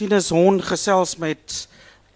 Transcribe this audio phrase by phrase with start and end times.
[0.00, 1.66] Tinus Hon gesels met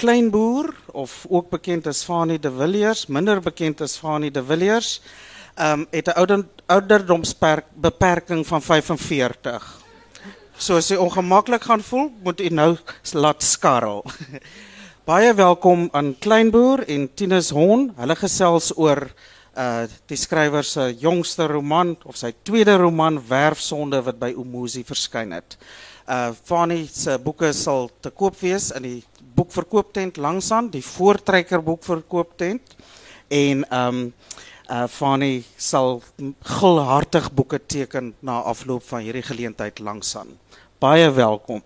[0.00, 5.02] Kleinboer of ook bekend as Fanie de Villiers, minder bekend as Fanie de Villiers.
[5.54, 9.80] Ehm um, het 'n ouder, ouderdomsbeperking van 45.
[10.56, 12.76] So as jy ongemaklik gaan voel, moet jy nou
[13.12, 14.04] laat skarrel.
[15.10, 17.92] Baie welkom aan Kleinboer en Tinus Hon.
[17.96, 19.12] Hulle gesels oor
[19.56, 25.32] uh die skrywer se jongste roman of sy tweede roman Werfsonde wat by Umuzi verskyn
[25.32, 25.58] het.
[26.04, 32.76] Uh Fanny se boeke sal te koop wees in die boekverkooptent langsaan, die Voortrekker boekverkooptent
[33.32, 34.00] en um
[34.68, 36.02] uh Fanny sal
[36.44, 40.36] gulhartig boeke teken na afloop van hierdie geleentheid langsaan.
[40.78, 41.62] Baie welkom.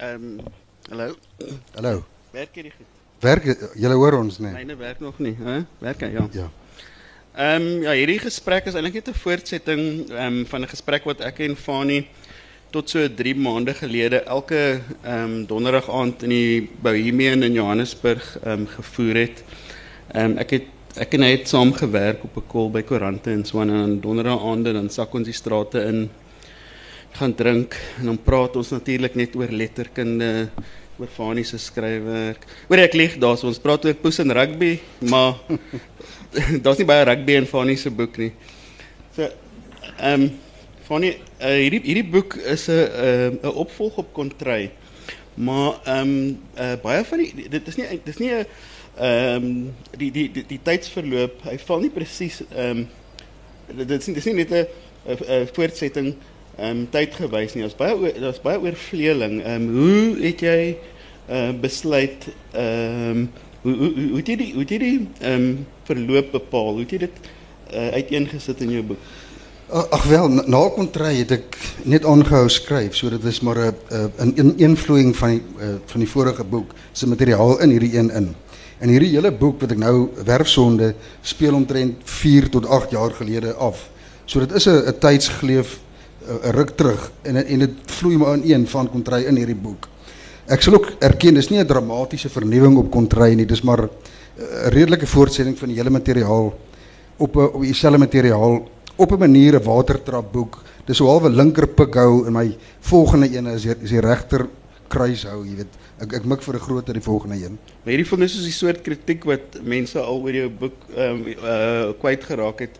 [0.00, 0.40] Ehm um,
[0.88, 1.14] hallo.
[1.74, 2.04] Hallo.
[2.32, 2.86] Werk jy goed?
[3.20, 3.44] Werk
[3.76, 4.50] julle hoor ons nie?
[4.50, 5.60] Myne werk nog nie, hè?
[5.78, 6.26] Werk hy ja.
[6.32, 6.50] Ja.
[7.40, 11.04] Ehm um, ja, hierdie gesprek is eintlik net 'n voortsetting ehm um, van 'n gesprek
[11.08, 12.06] wat ek en Fani
[12.70, 18.36] tot so 3 maande gelede elke ehm um, donderdag aand in die Bohemian in Johannesburg
[18.44, 19.44] ehm um, gevoer het.
[20.12, 20.66] Ehm um, ek het
[20.96, 24.44] ek en hy het saam gewerk op 'n kol by koerante en so aan donderdag
[24.44, 26.10] aande dan sak ons die strate in
[27.12, 30.50] gaan drink en dan praat ons natuurlik net oor letterkunde,
[30.98, 32.44] oor Fanie se skryfwerk.
[32.68, 35.34] Oor ek lieg daar, so ons praat oor poes en rugby, maar
[36.62, 38.32] daar's nie baie rugby in Fanie se boek nie.
[39.16, 39.28] So
[39.98, 40.30] ehm um,
[40.86, 44.70] Fanie, uh, hierdie hierdie boek is 'n 'n uh, opvolg op Kontry.
[45.34, 48.46] Maar ehm um, uh, baie van die dit is nie dit is nie 'n
[48.98, 52.88] ehm um, die, die die die tydsverloop, hy val nie presies ehm um,
[53.76, 54.66] dit dit is nie net 'n
[55.06, 56.14] 'n voortsetting
[56.58, 57.64] ehm um, tyd gewys nie.
[57.64, 59.42] Ons baie daar's baie oorvleeling.
[59.42, 60.76] Ehm um, hoe het jy
[61.30, 63.30] uh, besluit ehm um,
[63.62, 66.72] hoe hoe hoe het jy die hoe het jy die ehm um, verloop bepaal?
[66.78, 67.16] Hoe het jy dit
[67.74, 69.08] uh, uiteengesit in jou boek?
[69.70, 74.54] Ag wel, na, kontry het ek net aangehou skryf, so dit is maar 'n 'n
[74.58, 78.34] invloeding van die uh, van die vorige boek se materiaal in hierdie een in.
[78.78, 83.54] En hierdie hele boek wat ek nou Werfsonde speel omtrent 4 tot 8 jaar gelede
[83.54, 83.90] af.
[84.24, 85.78] So dit is 'n tydsgeleef
[86.26, 89.89] 'n ruk terug en en dit vloei maar in een van kontry in hierdie boek.
[90.50, 93.90] Ek sal ook erken dis nie 'n dramatiese vernuwing op kontry nie, dis maar 'n
[94.74, 96.52] redelike voortsetting van die hele materiaal
[97.18, 100.62] op 'n op dieselfde materiaal op 'n manier 'n watertrap boek.
[100.86, 104.00] Dis so half 'n linker pik hou en my volgende een is die, is die
[104.00, 104.48] regter
[104.88, 105.74] kruis hou, jy weet.
[106.00, 107.58] Ek ek mik vir 'n groter die volgende een.
[107.84, 111.14] Maar hierdie voel net soos die soort kritiek wat mense al oor jou boek ehm
[111.14, 112.78] um, uh kwyt geraak het.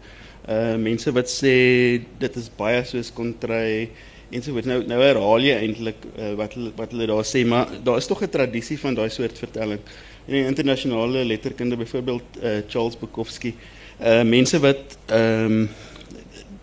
[0.49, 3.91] Uh mense wat sê dit is baie soos kontry
[4.31, 7.71] en so word nou nou herhaal jy eintlik uh, wat wat hulle daar sê maar
[7.85, 9.81] daar is tog 'n tradisie van daai soort vertelling.
[10.27, 13.55] In die internasionale letterkunde byvoorbeeld uh Charles Bukowski
[14.01, 15.69] uh mense wat ehm um,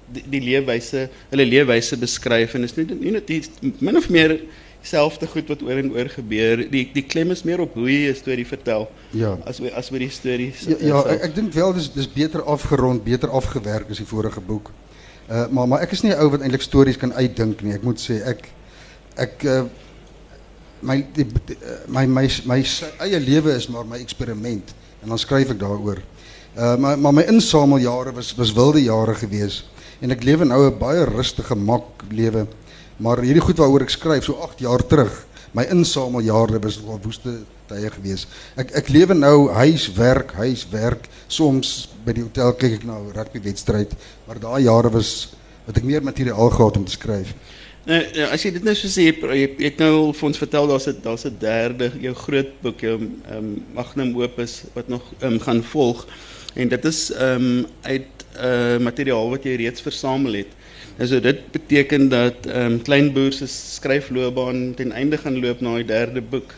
[0.08, 3.30] die, die leefwyse hulle leefwyse beskryf en is nie nie net
[3.80, 4.40] min of meer
[4.88, 6.64] selfde goed wat oor en oor gebeur.
[6.72, 8.88] Die die klem is meer op hoe jy 'n storie vertel.
[9.12, 9.38] Ja.
[9.46, 10.66] As as oor die stories.
[10.68, 14.42] Ja, ja ek, ek dink wel dis dis beter afgerond, beter afgewerk as die vorige
[14.42, 14.72] boek.
[15.28, 17.74] Uh maar maar ek is nie 'n ou wat eintlik stories kan uitdink nie.
[17.74, 18.48] Ek moet sê ek
[19.16, 19.64] ek uh
[20.82, 21.58] my die, die,
[21.88, 22.64] my my my
[23.04, 24.74] eie lewe is maar my eksperiment
[25.04, 26.00] en dan skryf ek daaroor.
[26.56, 29.66] Uh maar maar my insameljare was was wilde jare gewees
[30.02, 32.48] en ek lewe nou 'n baie rustige mak lewe.
[32.98, 37.90] Maar hierdie goed waaroor ek skryf so 8 jaar terug, my insameljare was woeste tye
[37.90, 38.28] gewees.
[38.56, 41.10] Ek ek lewe nou huis werk, huis werk.
[41.28, 43.92] Soms by die hotel kyk ek na 'n rugby wedstryd,
[44.28, 45.36] maar daai jare was
[45.68, 47.34] wat ek meer materiaal gehad om te skryf.
[47.88, 50.88] Nou, ja, as jy dit nou so sê, jy het nou vir ons vertel daar's
[50.88, 55.34] 'n daar's 'n derde jou groot boek, jou ehm um, magnum opus wat nog ehm
[55.34, 56.08] um, gaan volg.
[56.56, 60.52] En dit is ehm um, uit uh materiaal wat jy reeds versamel het.
[60.98, 65.76] En so dit beteken dat ehm um, Kleinboer se skryfloopbaan ten einde gaan loop na
[65.76, 66.54] die derde boek.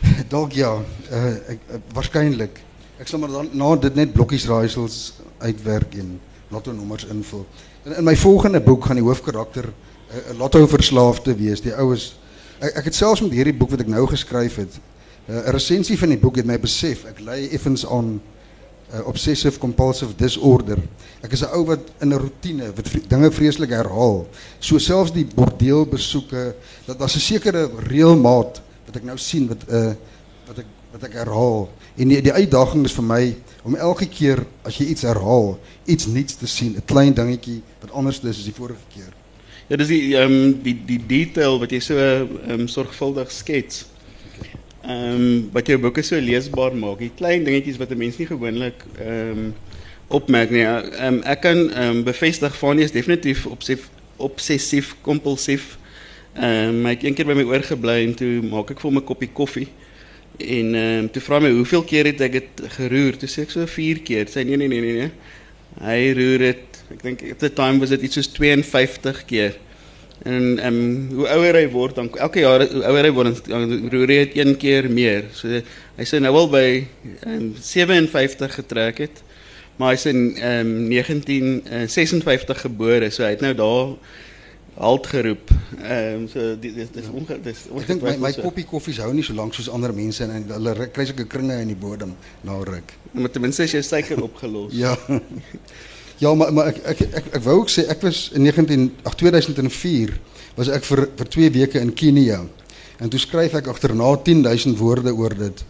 [0.34, 0.82] Dalk ja,
[1.12, 2.69] uh, ek uh, waarskynlik.
[3.00, 6.18] Ek sal maar dan na dit net blokkies raaisels uitwerk en
[6.52, 7.46] lotto nommers invul.
[7.88, 11.62] In, in my volgende boek gaan die hoofkarakter 'n uh, lotto verslaafde wees.
[11.64, 12.18] Die oues
[12.58, 14.76] ek, ek het selfs met hierdie boek wat ek nou geskryf het,
[15.28, 18.20] 'n resensie van die boek het my besef ek lê effens aan
[18.92, 20.76] uh, obsessive compulsive disorder.
[21.24, 24.26] Ek is 'n ou wat in 'n rotine wat dinge vreeslik herhaal.
[24.58, 26.54] So selfs die bordeelbesoeke,
[26.84, 29.94] dat was 'n sekere reëlmaat wat ek nou sien wat uh,
[30.92, 31.68] wat ek herhaal.
[31.96, 33.22] En die, die uitdaging is vir my
[33.62, 35.54] om elke keer as jy iets herhaal,
[35.84, 39.12] iets nuuts te sien, 'n klein dingetjie wat anders is as die vorige keer.
[39.68, 43.86] Ja, dis die ehm um, die die detail wat jy so ehm um, sorgvuldig skets.
[44.82, 46.98] Ehm um, wat jou boeke so leesbaar maak.
[46.98, 49.54] Die klein dingetjies wat 'n mens nie gewoonlik ehm um,
[50.08, 50.64] opmerk nie.
[50.64, 55.78] Ehm ek kan ehm bevestig Fanie is definitief obsessief obsessief kompulsief.
[56.34, 58.98] Ehm um, ek een keer by my oor gebly en toe maak ek vir hom
[58.98, 59.68] 'n koppie koffie.
[60.40, 63.16] En ehm um, toe vra my hoeveel keer het ek dit geroer?
[63.20, 64.28] Toe sê ek so 4 keer.
[64.32, 65.10] Sy nee nee nee nee nee.
[65.80, 66.78] Hy roer dit.
[66.90, 69.58] Ek dink at the time was dit iets soos 52 keer.
[70.24, 73.88] En ehm um, hoe ouer hy word dan elke jaar hoe ouer hy word dan
[73.92, 75.28] roer hy dit een keer meer.
[75.36, 75.48] So
[75.96, 76.66] hy sê nou wel by
[77.26, 79.22] um, 57 getrek het.
[79.80, 83.94] Maar hy's in ehm um, 1956 gebore, so hy het nou daar
[84.80, 85.50] halt geroep.
[85.82, 89.22] Ehm um, so dis dis onge dis Ek dink my my koppie koffie hou nie
[89.22, 92.56] so lank soos ander mense en hulle ry- kry sulke kringe in die bodem na
[92.64, 92.94] ruk.
[93.12, 94.72] met ten minste is jou suiker opgelos.
[94.72, 94.96] Ja.
[96.20, 99.14] Ja, maar maar ek ek ek, ek wou ook sê ek was in 19 ag
[99.20, 100.16] 2004
[100.56, 102.40] was ek vir vir 2 weke in Kenia.
[103.00, 105.64] En toe skryf ek agterna 10000 woorde oor dit.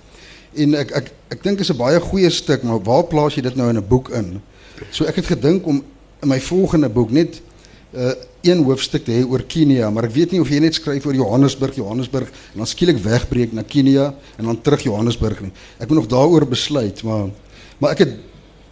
[0.58, 3.56] En ek ek ek dink is 'n baie goeie stuk, maar waar plaas jy dit
[3.56, 4.40] nou in 'n boek in?
[4.90, 5.84] So ek het gedink om
[6.22, 7.40] in my volgende boek net
[7.92, 11.04] uh een hoofstuk te hê oor Kenia, maar ek weet nie of jy net skryf
[11.04, 15.50] oor Johannesburg, Johannesburg en dan skielik wegbreek na Kenia en dan terug Johannesburg nie.
[15.76, 17.28] Ek moet nog daaroor besluit, maar
[17.82, 18.14] maar ek het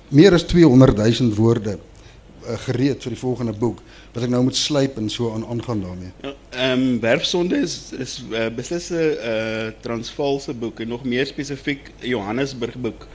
[0.08, 3.82] meer as 200 000 woorde uh, gereed vir die volgende boek
[4.14, 6.12] wat ek nou moet slyp en so aan aangaan daarmee.
[6.24, 11.26] Ja, Ehm um, Werfsonde is is uh, beslis 'n uh, Transvaalse boek en nog meer
[11.26, 13.06] spesifiek Johannesburg boek.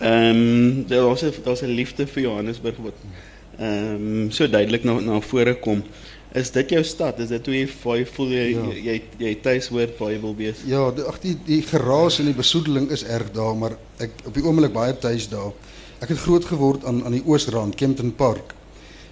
[0.00, 2.96] Ehm um, daar was 'n daar's 'n liefde vir Johannesburg wat
[3.62, 5.82] ehm um, so duidelik na na vore kom.
[6.34, 7.18] Is dit jou stad?
[7.20, 8.62] Is dit hoe jy jy voel jy Ja.
[8.72, 10.62] jy, jy, jy tuis hoort waar jy wil wees?
[10.66, 14.34] Ja, die- ag die die geraas en die besoedeling is erg daar, maar ek op
[14.34, 15.52] die oomblik baie tuis daar.
[16.00, 18.54] Ek het groot geword aan aan die Oosrand, Kempton Park.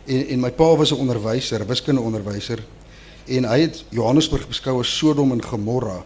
[0.07, 2.59] En en my pa was 'n onderwyser, 'n wiskundeonderwyser.
[3.29, 6.05] En hy het Johannesburg beskou as Sodom en Gomorra.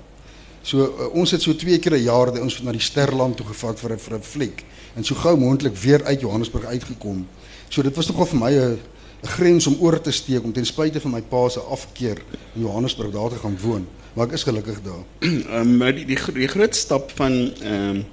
[0.62, 3.46] So uh, ons het so twee keer 'n jaar dat ons na die Sterland toe
[3.46, 4.64] gevat vir 'n vir 'n fliek
[4.96, 7.26] en so gou moontlik weer uit Johannesburg uitgekom.
[7.74, 8.78] So dit was nogal vir my 'n
[9.24, 12.18] 'n grens om oor te steek om ten spyte van my pa se afkeer
[12.54, 13.86] in Johannesburg daar te gaan woon.
[14.14, 15.02] Maar ek is gelukkig daar.
[15.26, 17.32] Ehm um, maar die, die die groot stap van
[17.62, 18.04] ehm um,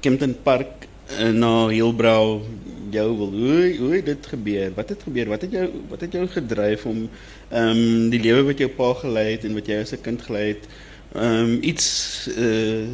[0.00, 0.86] Kempton Park
[1.20, 2.42] uh, na Hillbrow
[2.90, 4.72] jou wil hoe hoe dit gebeur?
[4.74, 5.26] Wat het gebeur?
[5.28, 7.08] Wat het jou wat het jou gedryf om
[7.48, 10.22] ehm um, die lewe wat jou pa gelei het en wat jy as 'n kind
[10.22, 10.68] gelei het
[11.14, 12.84] ehm um, iets uh,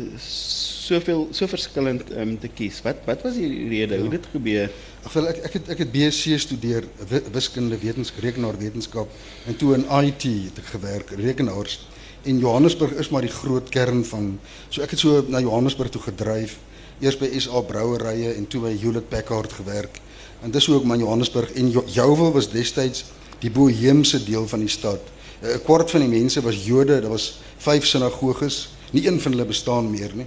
[0.88, 2.82] soveel so verskillend ehm um, te kies?
[2.82, 3.98] Wat wat was die rede?
[3.98, 4.12] Hoe Ja.
[4.12, 4.70] het dit gebeur?
[5.06, 9.08] Ag wel ek ek het ek het BSc studeer wi- wiskunde wetenskap rekenaarwetenskap
[9.46, 11.78] en toe in IT het ek gewerk rekenaars.
[12.26, 16.02] En Johannesburg is maar die groot kern van so ek het so na Johannesburg toe
[16.02, 16.56] gedryf.
[17.00, 20.00] Eers by SA Brouwerye en toe by Hewlett Packard gewerk.
[20.42, 23.04] En dis hoe ek in Johannesburg en Jo- Jouwel was destyds
[23.40, 25.00] die boheemse deel van die stad.
[25.42, 29.44] 'n kwart van die mense was Jode daar was vyf sinagoges nie een van hulle
[29.44, 30.26] bestaan meer nie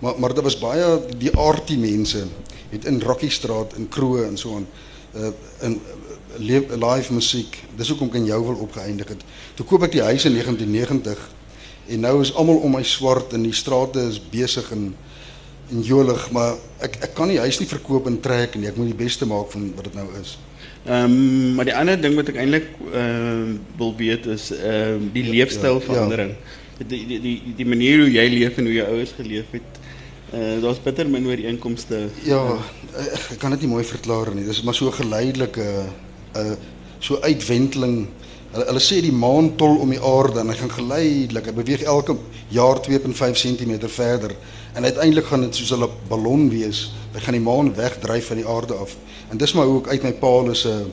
[0.00, 2.24] Maar maar daar was baie die aartie mense
[2.70, 4.66] het in Rockiestraat in kroe en so aan
[5.16, 5.30] uh,
[5.66, 5.98] in uh,
[6.38, 7.58] leef- live musiek.
[7.76, 9.24] Dis hoekom ek in Jouwel opgeëindig het.
[9.58, 11.24] Toe koop ek die huis in 1990
[11.90, 14.92] en nou is almal om my swart en die strate is besig en
[15.70, 18.66] en jolig, maar ek ek kan die huis nie verkoop en trek nie.
[18.66, 20.32] Ek moet die beste maak van wat dit nou is.
[20.86, 24.96] Ehm um, maar die ander ding wat ek eintlik ehm uh, wil weet is ehm
[24.96, 26.32] um, die leefstylverandering.
[26.80, 29.79] Die, die die die manier hoe jy leef en hoe jou ouers geleef het.
[30.30, 32.08] Uh, daar's bitter min ooreenkomste.
[32.22, 32.58] Ja,
[32.94, 34.44] eh, ek kan dit nie mooi verklaar nie.
[34.46, 35.66] Dis maar so 'n geleidelike
[36.36, 36.52] uh
[36.98, 38.06] so uitwenteling.
[38.52, 41.46] Hulle hulle sê die maan tol om die aarde en hy gaan geleidelik.
[41.46, 42.16] Hy beweeg elke
[42.48, 44.36] jaar 2.5 cm verder
[44.74, 46.92] en uiteindelik gaan dit soos 'n ballon wees.
[47.12, 48.96] Hy gaan die maan wegdryf van die aarde af.
[49.30, 50.92] En dis maar hoe ek uit my 'n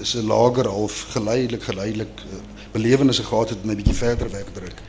[0.00, 2.38] is 'n lager half geleidelik geleidelik uh,
[2.72, 4.82] belewennisse gehad het my bietjie verder wegdruk.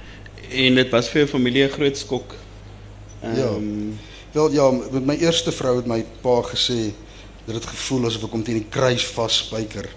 [0.50, 2.36] En dit was vir jou familie 'n groot skok.
[3.22, 3.52] Ja.
[4.32, 6.92] Wel ja, met my eerste vrou het my pa gesê
[7.46, 9.90] dat dit gevoel asof ek hom teen die kruis vasspyker.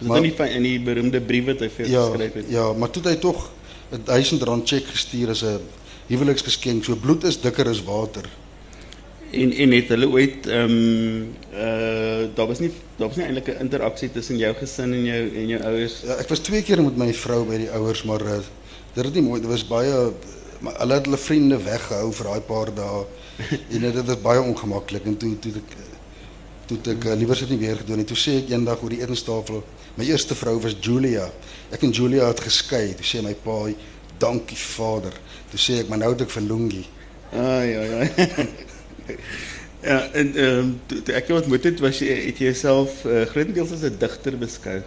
[0.00, 2.46] Was dit in die in die beroemde brief wat hy vir ja, geskryf het?
[2.48, 3.50] ja, maar toe het hy tog
[3.90, 5.60] 'n 1000 rand cheque gestuur as 'n
[6.06, 6.84] huweliksgeskenk.
[6.84, 8.24] So bloed is dikker as water.
[9.30, 13.48] En en het hulle ooit ehm um, uh daar was nie daar was nie eintlik
[13.48, 16.00] 'n interaksie tussen jou gesin en jou en jou ouers.
[16.06, 18.38] Ja, ek was twee keer met my vrou by die ouers, maar uh,
[18.94, 20.12] dit het nie mooi, dit was baie
[20.60, 23.04] maar hulle het hulle vriende weggehou vir daai paar dae.
[23.74, 25.76] en dit was baie ongemaklik en toe toe ek
[26.70, 28.08] toe ek uh, liewer dit nie weer gedoen nie.
[28.08, 29.64] Toe sê ek eendag oor die etenstafel,
[29.96, 31.26] my eerste vrou was Julia.
[31.74, 32.92] Ek en Julia het geskei.
[32.98, 33.58] Toe sê my pa,
[34.20, 35.14] "Dankie Vader."
[35.50, 36.84] Toe sê ek, "Maar nou het ek vir Lungi."
[37.32, 37.98] Ah ja ja.
[39.90, 43.04] ja, en ehm um, toe, toe ek jou ontmoet het, was jy het jy jouself
[43.04, 44.82] uh, grootendeels as 'n digter beskou.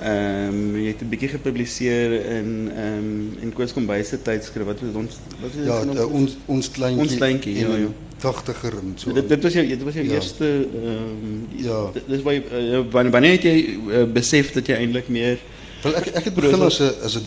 [0.00, 4.64] Ehm um, jy het 'n bietjie gepubliseer in ehm um, in Koos Kombuis se tydskrif.
[4.66, 6.12] Wat was ons wat Ja, uh, genoem?
[6.12, 7.02] ons ons kleintjie.
[7.02, 7.88] Ons kleintjie, ja, ja.
[8.18, 9.12] 80er en so.
[9.12, 10.12] Dit dit was jou dit was jou Ja.
[10.14, 10.44] eerste
[10.74, 11.90] ehm Ja.
[12.06, 15.38] Dis waar uh, wanneer wanneer het jy uh, besef dat jy eintlik meer
[15.82, 17.24] Wel ek ek het begin as 'n as 'n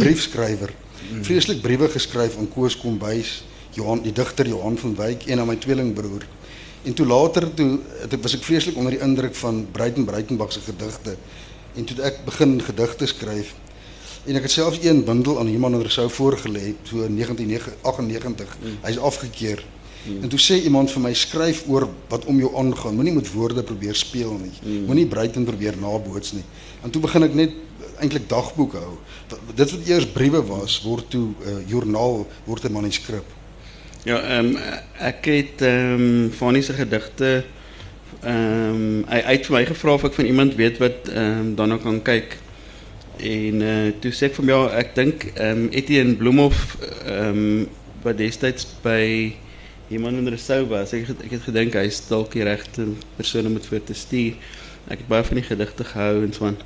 [0.00, 0.70] briefskrywer.
[1.22, 5.56] Vreeslik briewe geskryf aan Koos Kombuis, Johan die digter Johan van Wyk en aan my
[5.56, 6.22] tweelingbroer.
[6.82, 10.52] En toe later toe het ek was ek vreeslik onder die indruk van Breiten Breitenbach
[10.52, 11.16] se gedigte.
[11.74, 13.54] En toe het ek begin gedigte skryf.
[14.24, 18.56] En ek het selfs een bundel aan Iman en Rousseau voorgelê so in 1998.
[18.82, 19.64] Hy's afgekeur.
[20.04, 22.94] En toe sê iemand vir my skryf oor wat om jou aangaan.
[22.94, 24.80] Moenie met woorde probeer speel nie.
[24.86, 26.44] Moenie Breiten probeer naboots nie.
[26.84, 27.54] En toe begin ek net
[28.02, 28.92] eintlik dagboek hou.
[29.54, 33.24] Dit wat eers briewe was, word toe 'n uh, joernaal, word 'n manuskrip.
[34.04, 34.56] Ja, ehm
[34.98, 37.44] ek het ehm um, Fanny se gedigte
[38.24, 41.54] ehm hy hy het vir my gevra of ek van iemand weet wat ehm um,
[41.58, 42.36] daarna kan kyk.
[43.18, 47.40] En uh, toe sê ek vir hom ja, ek dink ehm um, Etienne Bloemhof ehm
[47.40, 47.66] um,
[48.04, 49.32] wat destyds by
[49.88, 50.92] iemand in Rousseau was.
[50.96, 54.40] Ek ek het gedink hy is dalk die regte persoon om dit voor te stuur.
[54.88, 56.58] Ek het baie van die gedigte gehou en so aan.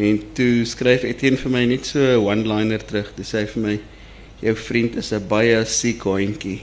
[0.00, 3.12] En toe skryf Etienne vir my net so 'n one-liner terug.
[3.20, 3.76] Sê hy vir my
[4.40, 6.60] jou vriend is 'n baie siek hondjie.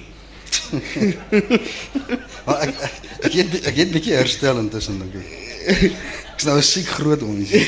[2.46, 2.94] Maar ek ek,
[3.28, 5.92] ek het ek het 'n bietjie herstel intussen dink ek.
[6.34, 7.66] Ek's nou 'n siek groot honnie.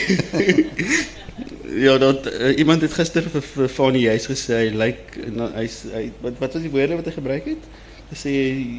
[1.74, 5.80] Ja, dat uh, iemand het gister vir, vir Fanny juis gesê hy lyk nou, hy's
[5.90, 7.64] hy wat wat was die woorde wat hy gebruik het?
[8.12, 8.34] Hy sê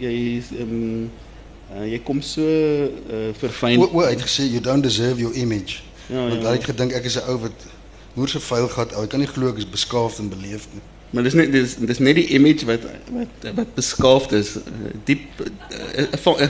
[0.05, 1.11] jy is ehm um,
[1.75, 3.83] uh, jy kom so uh, verfyn.
[3.83, 5.83] O, o, hy het gesê you don't deserve your image.
[6.07, 6.49] Ja, Want ja.
[6.53, 7.67] hy het gedink ek is 'n ou wat
[8.15, 9.03] moer se vuil gat ou.
[9.03, 10.85] Ek kan nie glo ek is beskaafd en beleefd nie.
[11.14, 12.83] Maar dis net dis dis net die image wat
[13.14, 14.56] wat wat beskaafd is.
[14.59, 16.49] Uh, diep uh,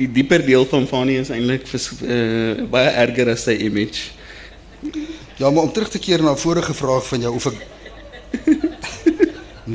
[0.00, 4.10] die dieper deel van Fanny is eintlik uh, baie erger as sy image.
[5.40, 7.56] Ja, maar om terug te keer na vorige vraag van jou of ek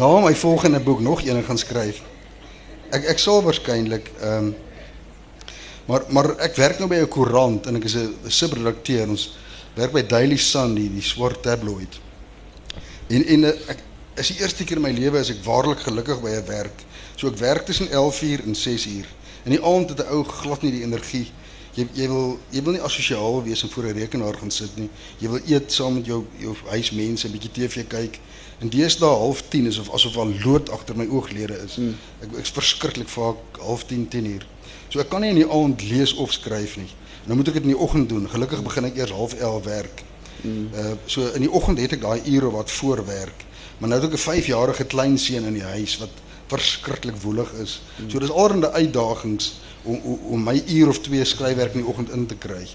[0.01, 2.03] na my volgende boek nog een gaan skryf.
[2.93, 4.53] Ek ek sal waarskynlik ehm um,
[5.85, 9.09] maar maar ek werk nou by 'n koerant en ek is 'n subredakteur.
[9.09, 9.31] Ons
[9.73, 11.99] werk by Daily Sun, die die swart tabloid.
[13.07, 13.83] En en eh, ek
[14.15, 16.83] is die eerste keer in my lewe as ek waarlik gelukkig by 'n werk.
[17.15, 19.07] So ek werk tussen 11uur en 6uur.
[19.43, 21.31] In die aand het 'n ou glad nie die energie.
[21.75, 24.89] Jy jy wil jy wil nie asosiaal wees en voor 'n rekenaar gaan sit nie.
[25.17, 28.19] Jy wil eet saam met jou jou huismense, 'n bietjie TV kyk.
[28.59, 31.75] En deesdae half 10 is of asof al lood agter my ooglede is.
[31.75, 31.95] Hmm.
[32.21, 34.45] Ek ek's verskriklik vaak half 10, 10 uur.
[34.89, 36.89] So ek kan nie in die aand lees of skryf nie.
[37.25, 38.29] Nou moet ek dit in die oggend doen.
[38.29, 40.03] Gelukkig begin ek eers half 11 werk.
[40.41, 40.69] Hmm.
[40.73, 43.45] Uh so in die oggend het ek daai ure wat voor werk.
[43.77, 46.13] Maar nou het ek 'n 5-jarige kleinseun in die huis wat
[46.47, 47.81] verskriklik woelig is.
[48.07, 49.53] So dis allerlei uitdagings
[49.83, 52.67] om om, om my uur of twee skryfwerk in die oggend in te kry.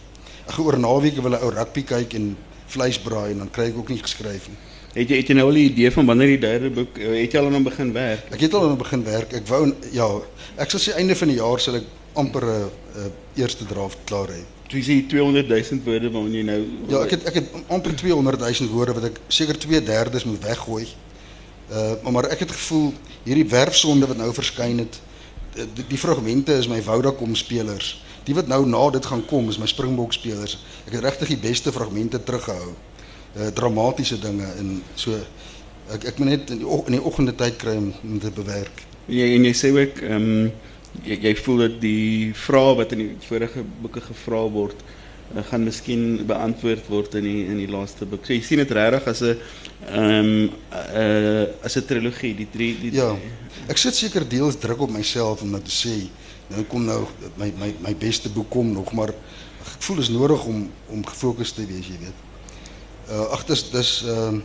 [0.47, 3.65] Ek gaan oor naweke wil 'n ou rugby kyk en vleis braai en dan kry
[3.71, 4.59] ek ook nie geskryf nie.
[4.95, 7.33] Het jy het jy nou al 'n idee van wanneer die derde boek uh, het
[7.33, 8.25] jy al aan hom begin werk?
[8.31, 9.33] Ek het al aan begin werk.
[9.33, 10.09] Ek wou ja,
[10.57, 14.29] ek sal sê einde van die jaar sal ek amper 'n uh, eerste draft klaar
[14.29, 14.43] hê.
[14.71, 16.59] Jy sê 200 000 woorde waarin jy nou
[16.89, 20.85] Ja, ek het ek het amper 200 000 woorde wat ek seker 2/3 moet weggooi.
[21.71, 22.93] Uh maar, maar ek het gevoel
[23.25, 25.01] hierdie werfsonde wat nou verskyn het,
[25.75, 27.97] die, die fragmente is my Vodacom spelers.
[28.25, 30.59] Die wat nou na dit gaan kom is my Springbok spelers.
[30.87, 32.75] Ek het regtig die beste fragmente teruggehou.
[33.35, 35.19] Uh dramatiese dinge en so
[35.91, 38.87] ek ek moet net in die, in die oggende tyd kry om, om dit bewerk.
[39.11, 40.51] jy en jy sê ook ehm um,
[41.05, 45.65] jy, jy voel dat die vrae wat in die vorige boeke gevra word uh, gaan
[45.67, 48.27] miskien beantwoord word in die in die laaste boek.
[48.27, 49.37] So jy sien dit regtig as 'n
[49.87, 53.17] ehm um, uh, as 'n trilogie, die drie die Ja.
[53.69, 56.09] Ek sit seker deels druk op myself om nou te sê,
[56.49, 57.07] nou kom nou
[57.37, 61.53] my my my beste boek kom nog, maar ek voel is nodig om om gefokus
[61.53, 62.19] te wees, jy weet.
[63.11, 64.43] Uh ag dis dis ehm uh,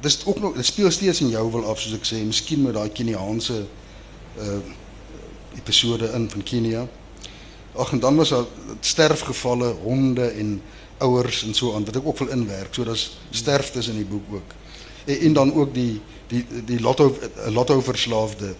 [0.00, 2.74] dis ook nog dit speel steeds in jou wil af soos ek sê, miskien met
[2.74, 3.77] daai Keniaanse uh
[5.56, 6.86] episode in van Kenia.
[7.76, 8.44] Ag en dan was daar
[8.80, 10.62] sterfgevalle, honde en
[10.98, 12.74] ouers en so aan wat ek ook wil inwerk.
[12.74, 14.56] So daar's sterftes in die boek ook.
[15.04, 17.16] En, dan ook die die die lotto
[17.48, 18.54] lotto verslaafde.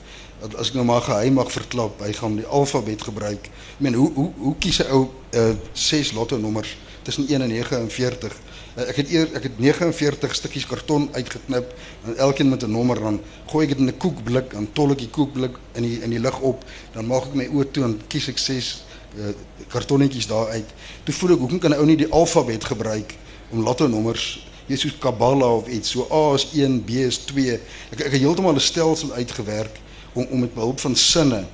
[0.56, 3.50] As ek nou maar geheim mag verklap, hy gaan die alfabet gebruik.
[3.50, 7.48] Ek meen hoe hoe hoe kies 'n ou uh, ses lotto nommers tussen 1 en
[7.48, 8.36] 49?
[8.78, 11.72] Uh, ek het eer ek het 49 stukkies karton uitgeknip
[12.06, 13.20] en elkeen met 'n nommer dan
[13.50, 16.20] gooi ek dit in 'n koekblik en tol ek die koekblik in die in die
[16.20, 18.84] lug op, dan maak ek my oë toe en kies ek ses
[19.18, 19.34] uh,
[19.68, 20.68] kartonnetjies daar uit.
[21.04, 23.14] Toe voel ek hoekom kan 'n ou nie die alfabet gebruik
[23.50, 25.90] om lotto nommers jy soos Kabbalah of iets.
[25.90, 27.60] So A is 1, B is 2.
[27.90, 29.80] Ek ek het heeltemal 'n stelsel uitgewerk
[30.12, 31.46] om om met behulp van sinne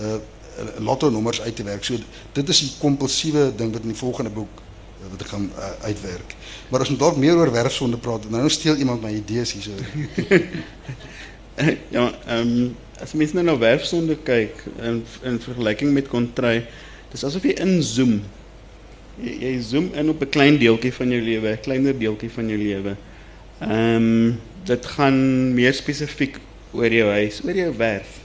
[0.00, 0.18] uh
[0.78, 1.84] lotto nommers uit te werk.
[1.84, 1.94] So
[2.32, 4.62] dit is die kompulsiewe ding wat in die volgende boek
[5.10, 6.34] wat ek gaan uh, uitwerk.
[6.68, 9.76] Maar as ons dalk meer oor werfsonde praat, nou steel iemand my idees hierso.
[11.96, 16.64] ja, ehm um, as mense nou na werfsonde kyk in in vergelyking met kontry,
[17.12, 18.16] dis asof jy inzoom.
[19.22, 22.48] Jy, jy zoom in op 'n klein deeltjie van jou lewe, 'n kleiner deeltjie van
[22.48, 22.96] jou lewe.
[23.60, 26.38] Ehm um, dit gaan meer spesifiek
[26.72, 28.18] oor jou huis, oor jou werf.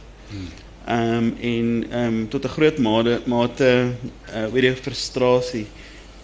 [0.85, 3.93] Ehm um, en ehm um, tot 'n groot mate mate
[4.35, 5.67] uh, oor jou frustrasie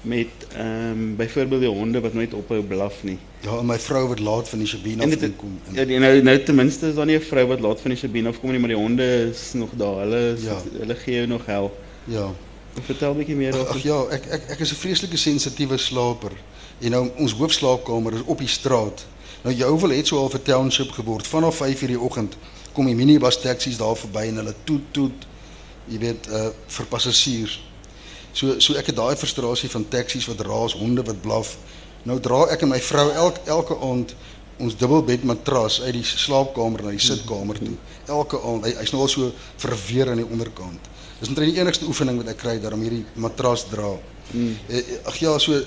[0.02, 3.18] met ehm um, byvoorbeeld die honde wat nooit ophou blaf nie.
[3.42, 5.60] Ja, en my vrou wat laat van die Sabine En af kom.
[5.68, 7.90] En, ja, die- nou nou ten minste is daar nie 'n vrou wat laat van
[7.92, 10.00] die Sabine afkom nie, maar die honde is nog daar.
[10.00, 10.62] Hulle Ja.
[10.80, 11.78] hulle gee jou nog hel.
[12.04, 12.32] ja.
[12.82, 13.82] Vertel 'n bietjie meer Ag daarvan.
[13.84, 16.32] ja, ek ek ek is 'n vreeslike sensitiewe slaper.
[16.80, 19.06] En nou ons hoofslaapkamer is op die straat.
[19.44, 21.28] Nou jou wil het so al 'n township geword.
[21.28, 22.36] Vanaf 5:00 die oggend
[22.74, 25.26] kom die minibus taksies daar verby en hulle toet toet.
[25.88, 27.69] Jy weet, uh vir passasiers.
[28.34, 31.58] So so ek het daai frustrasie van taksies wat raas, honde wat blaf.
[32.04, 34.16] Nou dra ek en my vrou elk elke aand
[34.60, 37.76] ons dubbelbed matras uit die slaapkamer na die sitkamer toe.
[38.08, 38.66] Elke aand.
[38.66, 40.90] Hy hy's nou al so verweer aan die onderkant.
[41.20, 43.94] Dis omtrent die enigste oefening wat ek kry daarom hierdie matras dra.
[44.34, 44.56] Mm.
[45.08, 45.62] Ag ja, so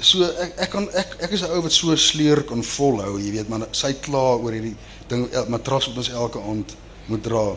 [0.00, 3.30] so ek ek kan ek ek is 'n ou wat so sleur kan volhou, jy
[3.32, 4.76] weet, maar sy kla oor hierdie
[5.08, 6.76] ding el- matras wat ons elke aand
[7.08, 7.56] moet dra.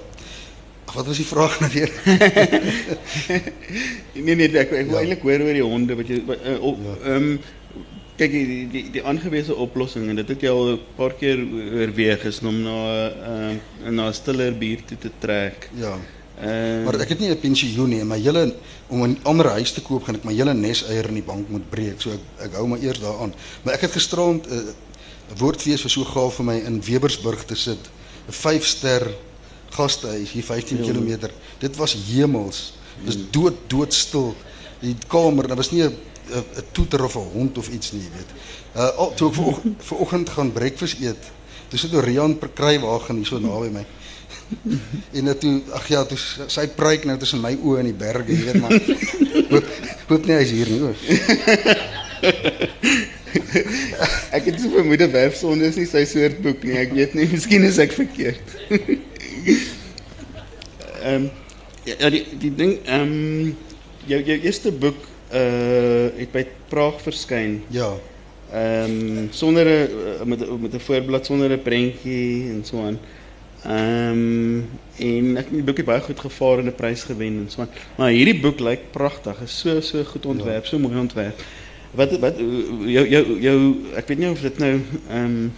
[0.94, 1.92] Wat was die vraag nou weer?
[4.14, 5.02] Nee nee, ek ek wil Ja.
[5.02, 6.58] eintlik hoor oor die honde wat jy uh, Ja.
[7.04, 7.40] ehm um,
[8.22, 12.24] kyk die die die aangewese oplossing en dit het jy al 'n paar keer oorweeg
[12.30, 12.76] is om na
[13.10, 14.54] ehm uh, na 'n stiller
[14.86, 15.70] toe te trek.
[15.76, 15.98] Ja.
[16.42, 18.54] Ehm Maar ek het nie 'n pensioen nie my hele
[18.90, 21.70] om 'n ander huis te koop gaan ek my hele neseier in die bank moet
[21.70, 22.02] breek.
[22.02, 23.34] So ek ek hou maar eers daaraan.
[23.64, 24.60] Maar ek het gisterand 'n uh,
[25.38, 27.80] woordfees was so gaaf vir my in Webersburg te sit.
[28.28, 29.08] 'n 5 ster
[29.72, 30.92] gastehuis hier 15 Ja.
[30.92, 31.30] km.
[31.60, 32.74] Dit was hemels.
[33.04, 34.36] Dit was dood doodstil.
[34.80, 35.96] Die kamer, daar was nie 'n
[36.72, 38.30] toeter of 'n hond of iets nie, weet.
[38.76, 41.24] Uh al toe ek vanoggend vanoggend gaan breakfast eet.
[41.68, 43.86] Toe sit Orion per kruiwagen hier so naby my.
[45.18, 48.32] En nou toe ag ja, toe sy pruik nou tussen my oë en die berge,
[48.32, 48.82] jy weet maar.
[49.50, 49.66] hoop,
[50.08, 50.80] hoop nie hy's hier nie.
[54.32, 56.78] Ek het so vermoed 'n werfsonde is nie sy soort boek nie.
[56.78, 58.42] Ek weet nie, miskien is ek verkeerd.
[61.04, 61.30] Ehm um,
[61.84, 63.58] ja, ja, die die ding ehm um,
[64.06, 64.96] jou jou eerste boek
[65.34, 67.62] uh het by Praag verskyn.
[67.68, 67.94] Ja.
[68.54, 69.90] Ehm um, sonder 'n
[70.22, 73.00] uh, met 'n- met 'n voorblad sonder 'n prentjie en so aan.
[73.66, 77.38] Ehm um, en ek het die boek het baie goed gevaar en 'n prys gewen
[77.42, 77.70] en so aan.
[77.98, 79.42] Maar hierdie boek lyk pragtig.
[79.42, 81.40] Is so so goed ontwerp, so mooi ontwerp.
[81.92, 82.38] Wat wat
[82.86, 85.52] jou jou jou ek weet nie of dit nou ehm um,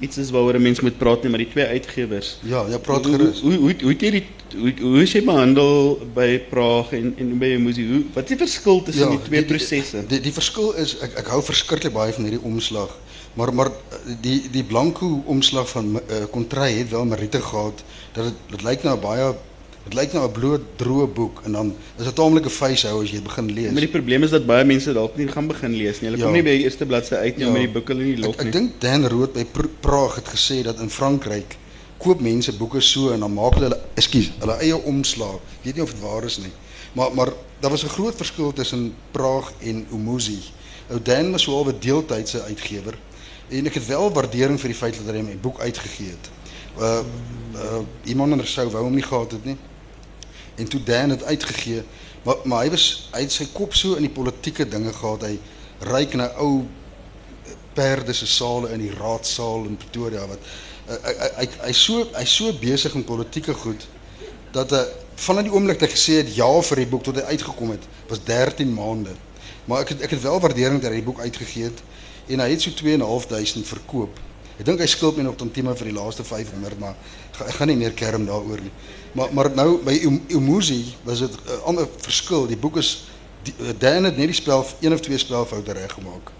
[0.00, 2.38] iets is waaroor 'n mens moet praat nie, maar die twee uitgewers.
[2.42, 3.40] Ja, ja, praat gerus.
[3.40, 4.24] Hoe hoe hoe het jy die
[4.56, 7.86] hoe, hoe is jy behandel by Praag en en by jou musie?
[7.88, 10.04] Hoe wat is die verskil tussen die twee prosesse?
[10.08, 12.96] Die, die verskil is ek ek hou verskriklik baie van hierdie omslag.
[13.34, 18.24] Maar maar eh, die die blanco omslag van uh, Kontry het wel Marite gehad dat
[18.24, 19.34] dit dit lyk nou 'n baie
[19.84, 21.66] dit lyk nou 'n bloot droë boek en dan
[21.98, 23.70] is dit 'n taamlike vuishou as jy begin lees.
[23.72, 26.10] Maar die probleem is dat baie mense dalk nie gaan begin lees nie.
[26.10, 26.24] Hulle Ja.
[26.24, 27.46] kom nie by die eerste bladsy uit nie, Ja.
[27.46, 28.52] omdat die boeke hulle nie lok Ek, ek nie.
[28.52, 31.56] dink Dan Rood by Pr- Praag het gesê dat in Frankryk
[31.98, 35.34] koop mense boeke so en dan maak hulle ekskuus, hulle eie omslag.
[35.34, 36.52] Ek weet nie of dit waar is nie.
[36.92, 40.38] Maar maar daar was 'n groot verskil tussen Praag en Umuzi.
[40.90, 42.94] Ou Dan was so 'n deeltydse uitgewer
[43.50, 46.30] en ek het wel waardering vir die feit dat hy my boek uitgegee het.
[46.78, 46.84] Uh
[47.54, 49.56] uh iemand anders sou wou hom nie gehad het nie.
[50.56, 51.82] En toe Dan het uitgegee,
[52.22, 55.22] maar maar hy was hy het sy kop so in die politieke dinge gehad.
[55.22, 55.38] Hy
[55.90, 56.66] ryk na ou
[57.74, 60.42] perde se sale in die raadsaal in Pretoria wat
[60.88, 63.86] uh, hy hy hy so hy's so besig in politieke goed
[64.52, 64.82] dat hy
[65.20, 67.84] vanaf die oomblik dat hy gesê het ja vir die boek tot hy uitgekom het
[68.10, 69.14] was 13 maande.
[69.68, 71.82] Maar ek het ek het wel waardering dat hy die boek uitgegee het
[72.30, 74.18] en hy het so 2.500 verkoop.
[74.60, 76.96] Ek dink hy skuld my nog tantieme vir die laaste 500 maar
[77.46, 78.72] ek gaan nie meer kerm daaroor nie.
[79.16, 82.46] Maar maar nou by Um- Umuzi was dit 'n ander verskil.
[82.46, 83.08] Die boek is
[83.42, 86.30] die, Dan het net die spel een of twee spelfoute reggemaak.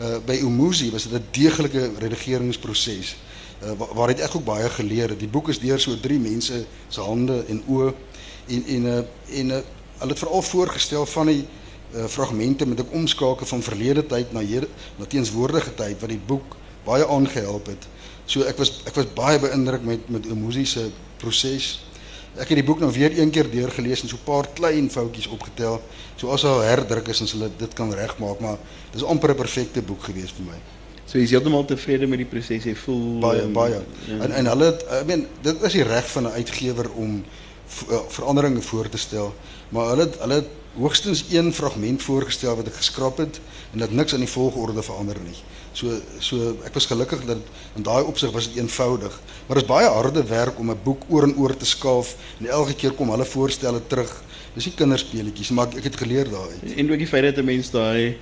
[0.00, 3.16] Uh by Umuzi was dit 'n deeglike redigeringsproses.
[3.78, 5.08] Waar, waar het ek ook baie geleer.
[5.08, 5.18] het.
[5.18, 7.94] Die boek is deur so drie mense se hande en oë
[8.48, 8.98] uh
[9.30, 9.58] en uh,
[9.98, 11.46] hulle het voorgestel van die
[11.94, 16.20] uh, fragmente met 'n omskakel van verlede tyd na hede, na teenswoordige tyd wat die
[16.26, 17.86] boek baie aangehelp het.
[18.26, 21.80] So ek was ek was baie beïndruk met met Umuzi se proses.
[22.34, 25.28] Ek het die boek nou weer een keer deurgelees en so 'n paar klein foutjies
[25.28, 25.80] opgetel.
[26.16, 28.58] So as daar herdruk is en hulle dit kan regmaak, maar
[28.92, 30.58] dis amper 'n perfekte boek gewees vir my.
[31.06, 32.64] So jy's heeltemal tevrede met die proses.
[32.64, 33.82] Jy voel Baie ehm, baie.
[34.08, 34.18] ja.
[34.24, 37.24] En en hulle het, ek meen dit is die reg van 'n uitgewer om
[37.90, 39.34] uh, veranderinge voor te stel.
[39.68, 43.40] Maar hulle het, hulle het hoogstens een fragment voorgestel wat ek geskraap het
[43.72, 45.36] en dat niks aan die volgorde verander nie.
[45.72, 47.38] So so ek was gelukkig dat
[47.76, 49.20] in daai opsig was dit eenvoudig.
[49.46, 52.46] Maar dit is baie harde werk om 'n boek oor en oor te skaaf en
[52.46, 54.22] elke keer kom hulle voorstelle terug.
[54.54, 56.76] Dis nie kinderspeletjies, maar ek, ek het geleer daaruit.
[56.76, 58.16] En ook die feit dat 'n mens daai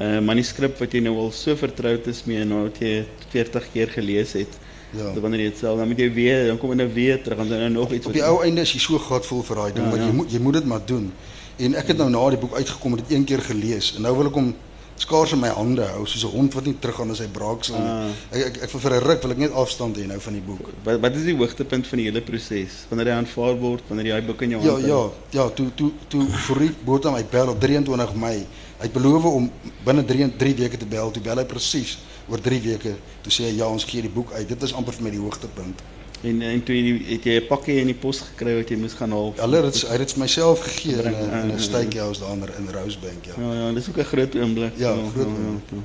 [0.00, 3.72] uh, manuskrip wat jy nou al so vertroud is mee en nou wat jy 40
[3.72, 4.48] keer gelees het.
[4.94, 5.10] Ja.
[5.12, 7.38] Dan wanneer jy dit self dan moet jy weer dan kom jy nou weer terug
[7.38, 9.72] en dan nou nog iets Op die ou einde is jy so gatvol vir daai
[9.72, 10.06] ding, Ja, maar ja.
[10.06, 11.12] jy moet jy moet dit maar doen.
[11.56, 14.16] En ek het nou na die boek uitgekom het dit een keer gelees en nou
[14.16, 14.54] wil ek hom
[14.96, 17.88] skaars in my hande hou soos 'n hond wat nie teruggaan as hy braaksel nie.
[17.88, 18.10] Ah.
[18.30, 20.70] Ek ek, ek vir 'n ruk wil ek net afstand hê nou van die boek.
[20.84, 22.86] wat wat is die hoogtepunt van die hele proses?
[22.88, 25.70] Wanneer hy aanvaar word, wanneer jy daai boek in jou Ja, hand ja, ja, toe
[25.74, 28.46] toe toe Fourie Botha my bel op 23 Mei.
[28.78, 29.50] Hy het beloof om
[29.84, 31.10] binne 3 3 weke te bel.
[31.10, 32.94] Toe bel hy presies oor 3 weke.
[33.22, 34.48] Toe sê hy ja, ons gee die boek uit.
[34.48, 35.82] Dit is amper vir my die hoogtepunt.
[36.24, 38.76] En en toe jy die- het jy 'n pakkie in die pos gekry wat jy
[38.76, 39.34] moes gaan haal.
[39.36, 43.24] Hulle het hy het myself gegee in 'n in 'n ah, steakhouse daar in Rosebank,
[43.26, 43.34] ja.
[43.38, 44.72] Ja, ja, dis ook 'n groot oomblik.
[44.76, 45.68] Ja, groot oomblik.
[45.70, 45.82] ja.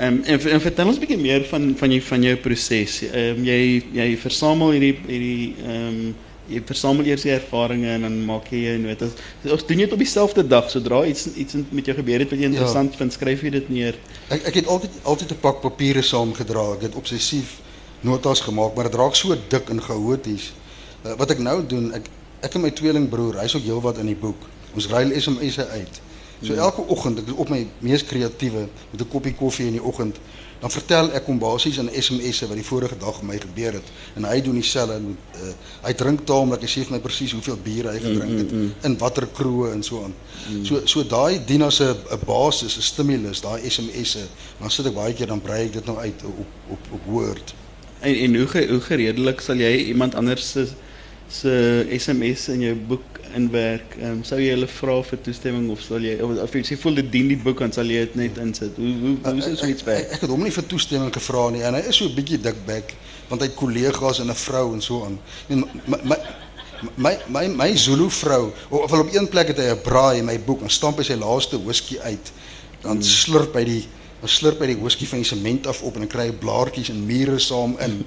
[0.00, 3.02] Ehm en, en vertel ons 'n bietjie meer van van jou van jou proses.
[3.02, 6.14] Ehm jy jy versamel hierdie hierdie ehm
[6.48, 9.10] jy versamel eers die ervarings en dan maak jy jou notas.
[9.50, 12.44] Of doen dit op dieselfde dag sodra iets iets met jou gebeur het wat jy
[12.44, 13.94] interessant vind, skryf jy dit neer.
[14.28, 16.72] Ek ek het altyd altyd 'n pak papiere saamgedra.
[16.74, 17.60] Ek het obsessief
[18.00, 20.52] notas gemaak, maar dit raak so dik en chaoties.
[21.04, 22.08] Uh, wat ek nou doen, ek
[22.40, 24.46] ek en my tweelingbroer, hy's ook heelwat in die boek.
[24.74, 26.00] Ons ruil SMS'e uit.
[26.40, 29.82] So elke oggend, ek is op my mees kreatiewe met 'n koppie koffie in die
[29.82, 30.16] oggend,
[30.60, 33.84] dan vertel ek hom basies in SMS'e wat die vorige dag met my gebeur het.
[34.16, 34.94] En hy doen dieselfde.
[34.94, 35.52] en, Uh,
[35.86, 38.50] hy drink taamlik, hy sê vir my presies hoeveel bier hy gedrink het,
[38.84, 40.14] in watter kroeg en so aan.
[40.64, 44.26] So so daai dien as 'n 'n basis, 'n stimulus, daai SMS'e.
[44.60, 47.54] Dan sit ek baie keer dan brei ek dit nou uit op op op Word.
[48.00, 50.66] En en hoe ge, hoe gereedelik sal jy iemand anders se
[51.30, 53.96] se SMS in jou boek inwerk?
[54.00, 57.00] Ehm um, sou jy hulle vra vir toestemming of sal jy of, of jy voel
[57.02, 58.76] dit dien die boek dan sal jy dit net insit.
[58.80, 60.12] Hoe hoe hoe sou so iets ek, werk?
[60.16, 62.96] ek het hom nie vir toestemming gevra nie en hy is so 'n bietjie dikbek
[63.28, 65.18] want hy het kollegas en 'n vrou en so aan.
[65.48, 66.18] En my my
[66.96, 70.38] my my, my Zulu vrou, of op een plek het hy 'n braai in my
[70.40, 72.32] boek en stamp hy sy laaste whisky uit.
[72.80, 73.84] Dan slurp hy die
[74.20, 76.90] dan slurp hy die whisky van die sement af op en dan kry hy blaartjies
[76.92, 78.04] en mure saam in.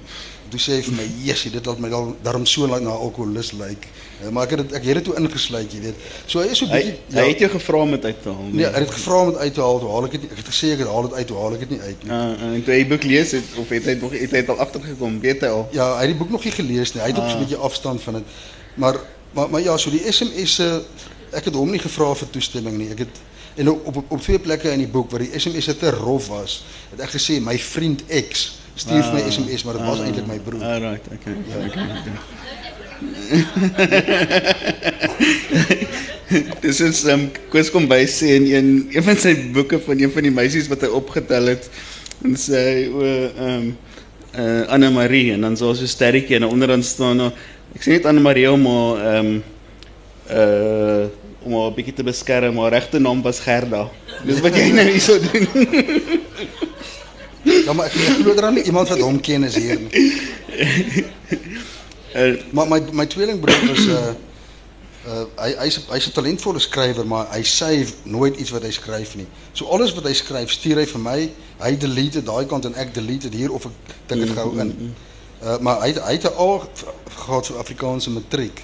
[0.50, 3.52] Toe sê hy vir my, "Jessie, dit laat my dan daarom so lank na alkoholus
[3.52, 3.88] lyk."
[4.22, 5.94] Eh, Maar ek het dit ek het dit toe ingesluit, jy weet.
[6.26, 8.28] So hy is so 'n Hy bietjie hy het jou gevra om dit uit te
[8.28, 8.48] haal.
[8.52, 10.24] Nee, hy het gevra om dit uit te haal, toe haal ek dit.
[10.30, 12.10] Ek het gesê ek het haal dit uit, toe haal ek dit nie uit nie.
[12.12, 14.48] Uh, en toe hy die boek lees het of het hy nog het hy het
[14.48, 15.68] al agtergekom, weet hy al.
[15.72, 17.02] Ja, hy het die boek nog nie gelees nie.
[17.02, 18.22] Hy het ook so 'n bietjie afstand van dit.
[18.74, 18.96] Maar
[19.32, 20.82] maar maar ja, so die SMS'e
[21.32, 22.90] ek het hom nie gevra vir toestemming nie.
[22.90, 23.16] Ek het
[23.54, 26.64] en op op, op twee plekke in die boek waar die SMS'e te rof was,
[26.90, 30.38] het ek gesê my vriend X stuur vir my SMS, maar dit was eintlik my
[30.42, 30.62] broer.
[30.66, 31.34] Ah, right, okay.
[31.48, 31.84] Ja, okay.
[36.64, 40.12] Dis is um Koos kom by sê in een een van sy boeke van een
[40.12, 41.64] van die meisies wat hy opgetel het
[42.24, 43.02] en sê o
[43.48, 43.66] um
[44.34, 47.30] uh Anna Marie en dan so so sterretjie en onderaan staan nou
[47.76, 49.30] ek sê net Anna Marie om haar um
[50.30, 51.04] uh
[51.44, 53.90] om haar 'n bietjie te beskerm, haar regte naam was Gerda.
[54.24, 55.48] Dis wat jy nou hierso doen.
[57.44, 59.90] Ja, maar ek, glo dan nie iemand wat hom ken is hier nie.
[62.14, 64.14] Uh, Maar my my tweelingbroer was 'n uh,
[65.06, 69.16] uh, hy hy's hy's 'n talentvolle skrywer, maar hy sê nooit iets wat hy skryf
[69.16, 69.26] nie.
[69.52, 71.30] So alles wat hy skryf, stuur hy vir my.
[71.58, 73.72] Hy delete dit daai kant en ek delete dit hier of ek
[74.06, 74.94] tik dit gou in.
[75.42, 76.60] Uh, maar hy hy het 'n A
[77.24, 78.62] gehad vir Afrikaanse matriek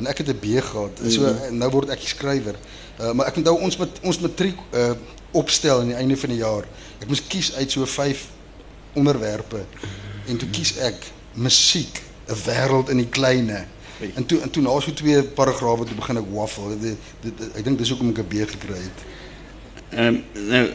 [0.00, 1.00] en ek het 'n B gehad.
[1.08, 2.56] So uh, nou word ek skrywer.
[3.00, 4.92] Uh, maar ek onthou ons met ons matriek uh,
[5.30, 6.66] opstel aan die einde van die jaar.
[7.00, 8.26] Ek moes kies uit so 5
[8.98, 9.64] onderwerpe
[10.26, 13.66] en toe kies ek musiek, 'n wêreld in die kleine.
[14.14, 16.76] En toe en toe na so twee paragrawe toe begin ek waffle.
[16.80, 19.00] Dit, dit, dit, ek dink dis hoekom ek 'n B gekry het.
[19.90, 20.66] Ehm um, nou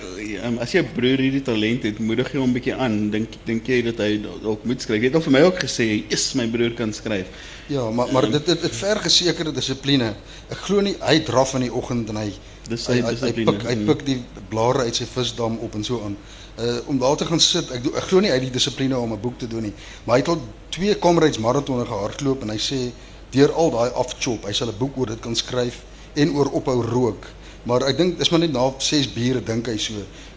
[0.45, 3.09] um, as jou broer hierdie talent het, moedig jy hom 'n bietjie aan.
[3.11, 4.99] Dink dink jy dat hy dalk moet skryf?
[5.01, 7.27] Jy het al vir my ook gesê, "Is my broer kan skryf."
[7.67, 10.13] Ja, maar maar dit dit, dit verg 'n sekere dissipline.
[10.49, 12.31] Ek glo nie hy draf in die oggend en hy
[12.67, 13.51] Dis sy hy, hy, hy dissipline.
[13.51, 13.85] pik hy Mm.
[13.85, 16.17] pik die blare uit sy visdam op en so aan.
[16.59, 19.13] Uh om daar te gaan sit, ek ek glo nie hy het die dissipline om
[19.13, 19.73] 'n boek te doen nie.
[20.05, 22.91] Maar hy het al twee Comrades maratonne gehardloop en hy sê
[23.31, 25.83] deur al daai afchop, hy sal 'n boek oor dit kan skryf
[26.15, 27.25] en oor ophou rook.
[27.65, 29.93] Maar ek dink dis maar net na 6 biere dink hy so.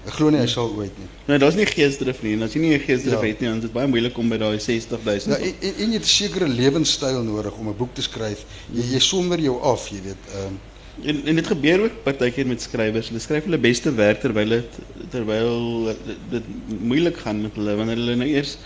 [0.06, 1.08] Ek glo nie hy sal ooit nie.
[1.28, 2.32] Nou, daar's nie geesdrif nie.
[2.38, 3.26] En as jy nie 'n geesdrif Ja.
[3.26, 5.36] het nie, dan is dit baie moeilik om by daai 60000.
[5.36, 8.44] Ja, en, en, en jy het 'n sekere lewenstyl nodig om 'n boek te skryf.
[8.72, 10.24] Jy jy sonder jou af, jy weet.
[10.34, 10.58] Ehm um,
[11.04, 13.08] En en dit gebeur ook partykeer met skrywers.
[13.08, 14.78] Hulle skryf hulle beste werk terwyl dit
[15.10, 15.94] terwyl
[16.30, 16.42] dit
[16.80, 18.56] moeilik gaan met hulle wanneer hulle nou eers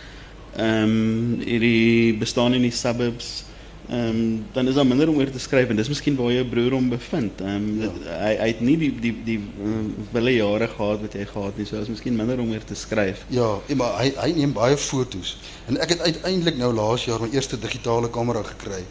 [0.57, 3.44] ehm um, hierdie bestaan in die suburbs
[3.92, 6.72] ehm dan is daar minder om oor te skryf en dis miskien waar jou broer
[6.72, 7.40] hom bevind.
[7.40, 7.90] Ehm ja.
[8.22, 11.66] hy hy het nie die die die um, wille jare gehad wat hy gehad nie.
[11.68, 13.24] So is miskien minder om oor te skryf.
[13.28, 15.37] Ja, maar hy hy neem baie foto's.
[15.68, 18.83] En ek het uiteindelik nou laas jaar my eerste digitale kamera gekry.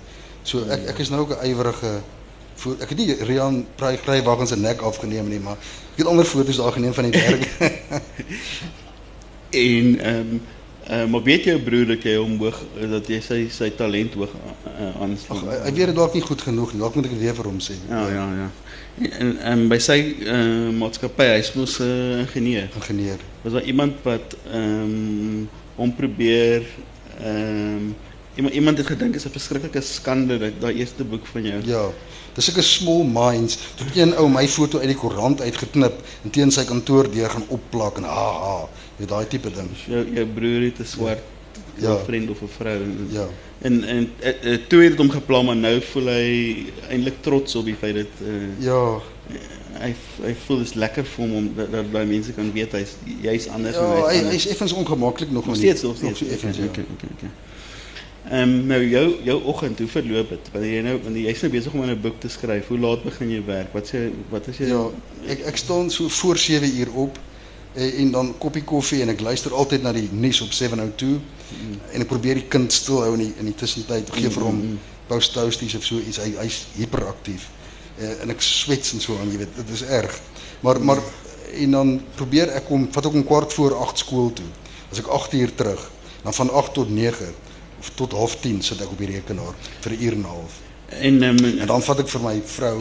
[0.43, 2.01] So ek ek is nou ook 'n ywerige
[2.61, 5.57] ek het nie Rian Kruiwagen se nek afgeneem nie, maar
[5.93, 7.47] ek het ander foto's daar geneem van die werk.
[9.65, 10.41] en ehm um,
[10.89, 12.57] Uh, maar weet jou broer dat jy hom hoog
[12.89, 14.31] dat jy sy sy talent hoog
[14.99, 15.43] aanslaan?
[15.45, 16.81] Uh, ek weet dit dalk nie goed genoeg nie.
[16.81, 17.77] Dalk moet ek weer vir hom sê.
[17.89, 18.47] Ja, ja, ja.
[19.21, 22.69] En en by sy uh, maatskappy, hy's mos 'n uh, ingenieur.
[22.81, 23.21] Ingenieur.
[23.43, 26.65] Was daar iemand wat ehm um, hom probeer
[27.21, 27.95] ehm um,
[28.35, 31.61] iemand iemand het gedink is 'n verskriklike skande dat daai eerste boek van jou.
[31.65, 31.85] Ja.
[32.35, 33.57] Dis 'n small minds.
[33.75, 37.45] Toe een ou my foto uit die koerant uitgeknip en teen sy kantoor deur gaan
[37.47, 39.69] opplak en ha ha, jy daai tipe ding.
[39.87, 41.23] Jou jou broer het 'n swart
[41.75, 41.89] ja.
[41.89, 41.97] ja.
[42.05, 43.27] vriend of 'n vrou ja.
[43.61, 47.65] En en uh, toe het dit hom geplan maar nou voel hy eintlik trots op
[47.65, 49.01] die feit dat uh, ja
[49.81, 52.71] hy hy voel dit is lekker vir hom om dat, dat baie mense kan weet
[52.71, 56.21] hy's jy's anders ja, en hy's hy, hy's effens ongemaklik nog nog steeds nog steeds.
[56.21, 57.31] Okay, okay, okay, okay, okay.
[58.29, 60.49] Ehm um, nou jou jou oggend, hoe verloop dit?
[60.53, 63.29] Wanneer jy nou wanneer jy's nou besig om 'n boek te skryf, hoe laat begin
[63.29, 63.73] jy werk?
[63.73, 64.89] Wat sê wat is jy Ja,
[65.25, 67.17] ek ek staan so voor 7 uur op
[67.73, 71.07] en, eh, en dan koppie koffie en ek luister altyd na die nuus op 702
[71.07, 71.79] mm.
[71.93, 74.09] en ek probeer die kind stil hou in die in die tussentyd.
[74.09, 74.79] Ek gee vir hom mm.
[75.07, 76.17] post toasties of so iets.
[76.17, 77.49] Hy hy's hiperaktief.
[77.99, 80.19] Uh, en ek swets en so aan, jy weet, dit is erg.
[80.61, 81.01] Maar maar
[81.53, 84.45] en dan probeer ek om vat ek om kwart voor 8 skool toe.
[84.91, 85.91] As ek 8 uur terug,
[86.23, 87.50] dan van 8 tot 9 of
[87.95, 90.53] tot half 10 sit ek op die rekenaar vir 'n uur en half.
[90.99, 92.77] En um, en dan vat ek vir my vrou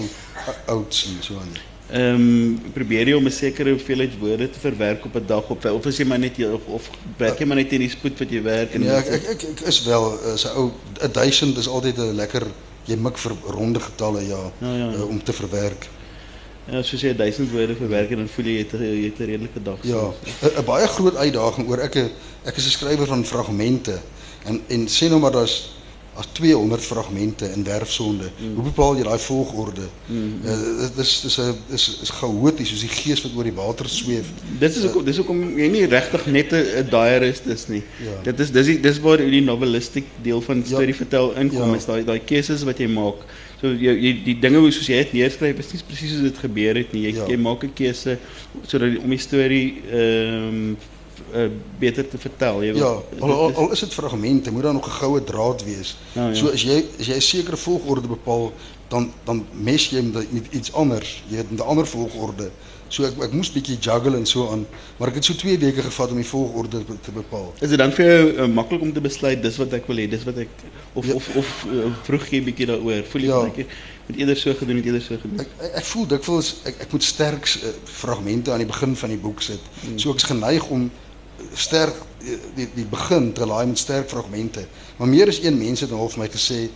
[0.66, 1.52] ouds en so aan.
[1.90, 5.64] Ehm um, probeer jy om 'n sekere hoeveelheid woorde te verwerk op 'n dag op
[5.64, 8.30] of as jy maar net of of werk jy maar net in die spoed wat
[8.30, 10.72] jy werk en Ja, ek is wel uh, so
[11.12, 12.46] 1000 is altyd 'n lekker
[12.86, 14.92] jy mik vir ronde getalle ja, ja, ja.
[14.92, 15.88] Uh, om te verwerk.
[16.70, 19.78] Ja, soos jy 1000 woorde verwerk en dan voel jy jy het 'n redelike dag.
[19.82, 20.12] Ja,
[20.60, 21.96] 'n baie groot uitdaging oor ek
[22.44, 23.98] ek is 'n skrywer van fragmente.
[24.44, 25.58] En en sê nou maar daar's
[26.20, 28.24] as 200 fragmente in werfsonde.
[28.38, 28.54] Mm.
[28.54, 29.86] Hoe bepaal jy daai volgorde?
[30.06, 30.40] Mm.
[30.44, 34.26] Uh, is dis 'n is is chaoties soos die gees wat oor die water sweef.
[34.58, 37.82] Dit is ook dis hoekom jy nie regtig net 'n diarist is nie.
[38.02, 38.16] Ja.
[38.22, 41.00] Dit is dis die, dis waar die novelistiek deel van storie ja.
[41.02, 41.76] vertel inkom ja.
[41.76, 43.24] is daai daai keuses wat jy maak.
[43.60, 46.38] So jy, jy die dinge hoe soos jy dit neerskryf is nie presies soos dit
[46.38, 47.06] gebeur het nie.
[47.08, 47.26] Jy ja.
[47.28, 48.18] jy maak 'n keuse
[48.66, 50.76] sodat om die storie ehm um,
[51.34, 51.46] uh,
[51.78, 52.62] beter te vertel.
[52.64, 55.96] Jy ja, al, al, al is dit fragmente, moet daar nog 'n goue draad wees.
[56.12, 56.34] Ja, ja.
[56.34, 58.52] So as jy as jy 'n sekere volgorde bepaal,
[58.88, 61.22] dan dan mes jy met iets anders.
[61.28, 62.50] Jy het 'n ander volgorde.
[62.90, 64.64] So ek ek moes bietjie juggle en so aan,
[64.98, 67.52] maar ek het so 2 weke gevat om die volgorde te bepaal.
[67.62, 70.08] Is dit dan vir jou uh, maklik om te besluit dis wat ek wil hê,
[70.10, 70.64] dis wat ek
[70.98, 71.14] of ja.
[71.14, 73.04] of of uh, vroeg jy bietjie daaroor?
[73.12, 73.44] Voel jy ja.
[73.46, 73.76] net
[74.08, 75.44] met eerder so gedoen het eerder so gedoen?
[75.44, 79.14] Ek ek, ek voel dikwels ek ek moet sterk uh, fragmente aan die begin van
[79.14, 79.70] die boek sit.
[79.84, 79.94] Hmm.
[80.02, 80.90] So ek's geneig om
[81.54, 81.94] sterk
[82.54, 84.66] die die begin te laai met sterk fragmente.
[84.96, 86.68] Maar meer as een mens het half my gesê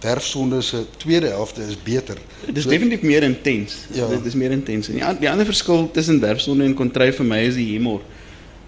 [0.00, 2.18] werfsonde se tweede helfte is beter.
[2.52, 3.76] Is so, definitief meer intens.
[3.92, 4.08] Ja.
[4.08, 4.88] Dit is meer intens.
[4.88, 8.02] En die, die ander verskil tussen werfsonde en kontry vir my is die humor.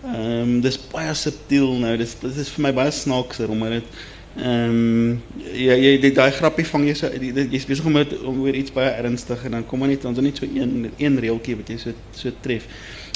[0.05, 1.97] Ehm um, dis baie subtiel nou.
[2.01, 3.99] Dis dit is vir my baie snaakser omdat dit
[4.39, 8.45] ehm um, ja jy dit daai grappie vang jy so jy's besig om met om
[8.45, 11.57] oor iets baie ernstig en dan kom maar net dan net so een een reeltjie
[11.59, 12.69] wat jy so so tref.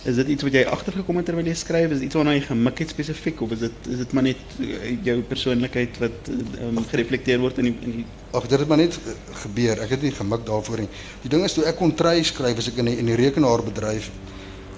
[0.03, 1.93] Is dit iets wat jy agtergekom het terwyl jy skryf?
[1.95, 4.57] Is dit iets waarna jy gemik het spesifiek of is dit is dit maar net
[4.59, 8.81] eh, jou persoonlikheid wat um, gereflekteer word in die in die Ag, dit het maar
[8.81, 9.79] net eh, gebeur.
[9.85, 10.89] Ek het nie gemik daarvoor nie.
[11.23, 14.11] Die ding is toe ek kon try skryf as ek in die, in die rekenaarbedryf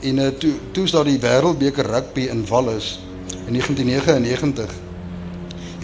[0.05, 2.99] en uh, toe toe is daar die wêreldbeker rugby in Wallis
[3.47, 4.77] in 1999.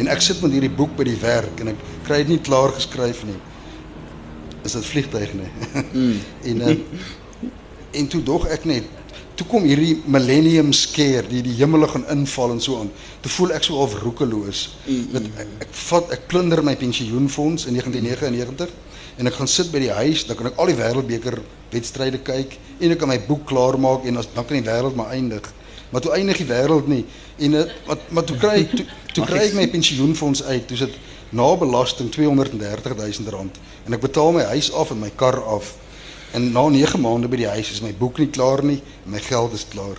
[0.05, 2.76] En ek sit met hierdie boek by die werk en ek kry dit nie klaar
[2.76, 3.40] geskryf nie.
[4.68, 5.50] Is dit vliegtuig nie?
[5.96, 6.16] Mm.
[6.53, 6.81] en uh,
[7.96, 9.00] en toe dog ek net
[9.40, 12.90] toe kom hierdie millennium scare die die hemel gaan inval en so aan.
[13.24, 14.66] Toe voel ek so half roekeloos.
[15.14, 18.74] Dat ek, ek vat ek plunder my pensioenfonds in 1999
[19.20, 21.38] en ek gaan sit by die huis, dan kan ek al die wêreldbeker
[21.72, 24.96] wedstryde kyk en ek kan my boek klaar maak en as, dan kan die wêreld
[24.98, 25.48] maar eindig.
[25.90, 27.03] Maar toe eindig die wêreld nie
[27.40, 27.57] en
[27.88, 28.85] wat maar toe kry toe,
[29.16, 30.66] toe kry ek my pensioenfonds uit.
[30.68, 31.00] Toe sit
[31.33, 32.92] na belasting 230
[33.24, 35.79] 000 rand en ek betaal my huis af en my kar af.
[36.33, 38.79] En na 9 maande by die huis is my boek nie klaar nie,
[39.11, 39.99] my geld is klaar.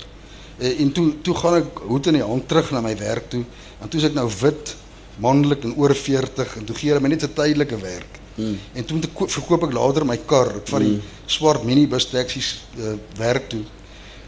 [0.58, 3.44] Eh, en toe toe gaan ek hoed in die hand terug na my werk toe.
[3.82, 4.76] En toe is ek nou wit,
[5.22, 8.20] manlik en oor 40 en toe gee hulle my net 'n tydelike werk.
[8.36, 8.58] Hmm.
[8.74, 11.02] En toe ek verkoop ek later my kar, ek vat die hmm.
[11.26, 13.64] swart minibus taksies uh, werk toe.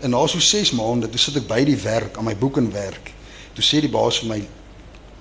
[0.01, 2.71] En na so 6 maande, toe sit ek by die werk aan my boek en
[2.71, 3.13] werk.
[3.55, 4.47] Toe sê die baas vir my,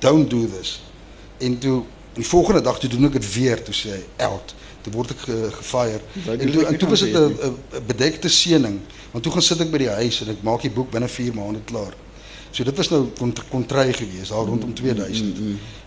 [0.01, 0.81] "Don't do this."
[1.39, 4.55] En toe En die volgende dag toe doen ek dit weer, toe sê hy out.
[4.83, 6.01] Toe word ek ge, gefire.
[6.27, 8.81] En toe en toe was dit 'n bedekte seëning.
[9.13, 11.35] Want toe gaan sit ek by die huis en ek maak die boek binne 4
[11.35, 11.95] maande klaar.
[12.51, 15.37] So dit was nou kont- kontry geweest daar rondom 2000.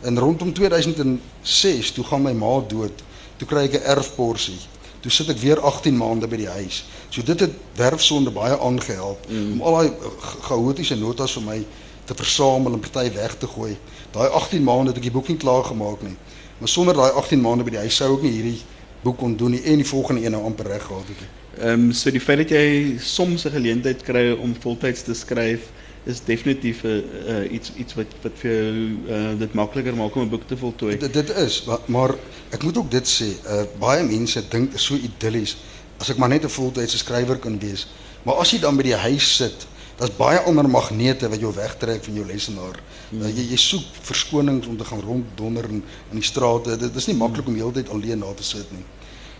[0.01, 3.03] En rondom 2006 toe gaan my ma dood.
[3.37, 4.57] Toe kry ek 'n erfporsie.
[5.01, 6.85] Toe sit ek weer 18 maande by die huis.
[7.09, 11.65] So dit het werfsonde baie aangehelp om al daai uh, cha- chaotiese notas vir my
[12.05, 13.77] te versamel en party weg te gooi.
[14.11, 16.15] Daai 18 maande het ek die boek nie klaar gemaak nie.
[16.57, 18.59] Maar sonder daai 18 maande by die huis sou ek nie hierdie
[19.03, 21.19] boek kon doen nie en die volgende een nou amper reg gehad het.
[21.19, 21.31] nie.
[21.63, 25.71] Ehm so die feit dat jy soms 'n geleentheid kry om voltyds te skryf
[26.05, 28.73] is definitief 'n uh, iets iets wat wat vir jou
[29.07, 30.97] uh, dit makliker maak om 'n boek te voltooi.
[30.97, 32.13] Dit dit is, maar,
[32.49, 35.57] ek moet ook dit sê, uh, baie mense dink so idillies
[35.97, 37.87] as ek maar net 'n voltydse skrywer kan wees.
[38.23, 39.67] Maar as jy dan by die huis sit,
[39.99, 42.79] daar's baie ander magnete wat jou wegtrek van jou lesenaar.
[43.13, 46.77] Uh, jy jy soek verskonings om te gaan ronddonder in in die strate.
[46.77, 48.83] Dit is nie maklik om die hele tyd alleen daar te sit nie.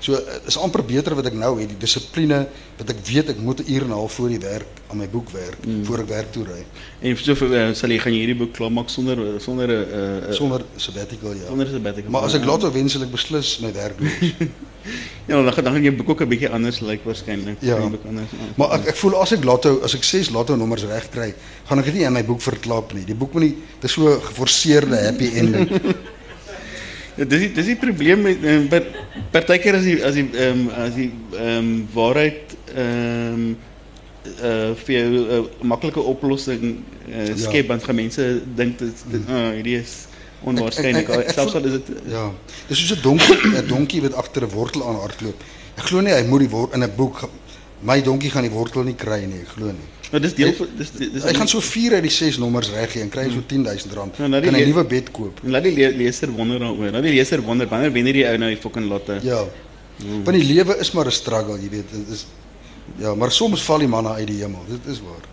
[0.06, 2.44] So uh, is amper beter wat ek nou het, die dissipline
[2.78, 5.08] wat ek weet ek moet 'n uur en 'n half voor die werk aan my
[5.10, 5.86] boek werk mm.
[5.86, 6.62] voor ek werk toe ry.
[7.02, 10.62] En so uh, sal jy gaan hierdie boek klaarmaak sonder sonder 'n uh, uh, Sonder
[10.76, 11.48] sabbatical ja.
[11.50, 12.12] sonder sabbatical.
[12.12, 14.52] Maar as ek later wens sal ek beslis my werk doen.
[15.30, 17.58] ja, dan gaan dan gaan jou boek ook 'n bietjie anders lyk like, waarskynlik.
[17.62, 17.82] Ja.
[17.82, 18.30] Anders.
[18.56, 21.34] Maar ek ek voel as ek lotto as ek 6 lotto nommers reg kry,
[21.66, 23.06] gaan ek dit nie in my boek verklap nie.
[23.06, 25.70] Die boek moet nie dis so geforseerde happy ending.
[27.16, 28.84] Ja, dis die, dis die probleem met um, per,
[29.32, 33.56] partykeer as die as die ehm um, as die ehm um, waarheid ehm um,
[34.42, 36.64] uh vir jou 'n uh, maklike oplossing
[37.08, 37.36] uh, Ja.
[37.38, 40.08] skep want gaan mense dink dit dit oh, hierdie is
[40.44, 41.08] onwaarskynlik.
[41.34, 42.32] Selfs al is dit Ja.
[42.68, 45.40] Dis soos 'n donkie 'n donkie wat agter 'n wortel aan hardloop.
[45.78, 47.30] Ek glo nie hy moet die wort in 'n boek
[47.86, 49.90] my donkie gaan die wortel nie kry nie, ek glo nie.
[50.12, 53.04] nou dis deel van dis dis Hy gaan so 4 uit die 6 nommers reggee
[53.04, 54.18] en kry so 10000 rand.
[54.22, 55.40] Ja, nou die Kan 'n nuwe bed koop.
[55.44, 56.92] En laat die le leser wonder daaroor.
[56.92, 59.20] Laat die leser wonder wanneer wen hierdie ou nou die fucking lotte.
[59.24, 59.44] Ja.
[59.98, 61.92] Want die lewe is maar 'n struggle, jy weet.
[61.92, 62.26] Dit is
[62.98, 64.66] ja, maar soms val die manne uit die hemel.
[64.70, 65.26] Dit is waar.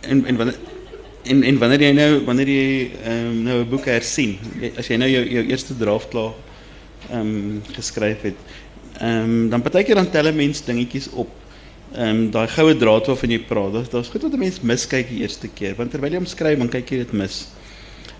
[0.00, 0.58] En en wanneer
[1.22, 4.38] en en wanneer jy nou wanneer jy ehm um, nou 'n boek hersien,
[4.76, 6.34] as jy nou jou jou eerste draft klaar
[7.10, 8.38] ehm um, geskryf het,
[9.00, 11.28] ehm um, dan partykeer dan tel 'n mens dingetjies op.
[11.94, 15.08] Ehm um, daai goue draad waarvan jy praat, daar's daar's goed wat 'n mens miskyk
[15.08, 17.46] die eerste keer, want terwyl jy hom skryf, dan kyk jy dit mis.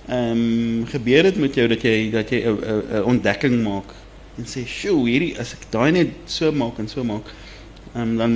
[0.08, 3.90] Ehm um, gebeur dit met jou dat jy dat jy 'n ontdekking maak
[4.38, 7.26] en sê, "Sjoe, hierdie as ek daai net so maak en so maak,
[7.94, 8.32] ehm um, dan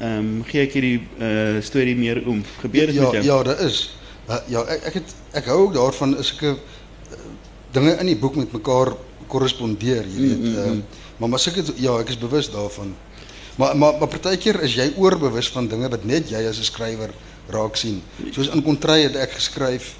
[0.00, 3.24] ehm um, gee ek hierdie uh, storie meer oomf." Gebeur dit ja, met jou?
[3.24, 3.96] Ja, daar is.
[4.28, 6.54] Uh, ja, ek ek het ek hou ook daarvan as ek uh,
[7.72, 8.92] dinge in die boek met mekaar
[9.26, 10.38] korrespondeer, jy weet.
[10.38, 10.84] Mm, mm, Uh, mm.
[11.16, 12.94] maar maar seker ja, ek is bewus daarvan.
[13.56, 17.10] Maar maar maar partykeer is jy oorbewus van dinge wat net jy as 'n skrywer
[17.48, 18.02] raak sien.
[18.30, 19.94] Soos in kontry het ek geskryf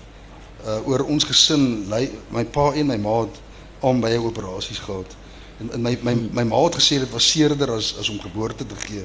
[0.66, 1.84] uh oor ons gesin,
[2.30, 3.36] my pa en my ma het
[3.80, 5.16] albei operasies gehad.
[5.60, 8.66] En, en my my my ma het gesê dit was seerder as as om geboorte
[8.66, 9.04] te gee.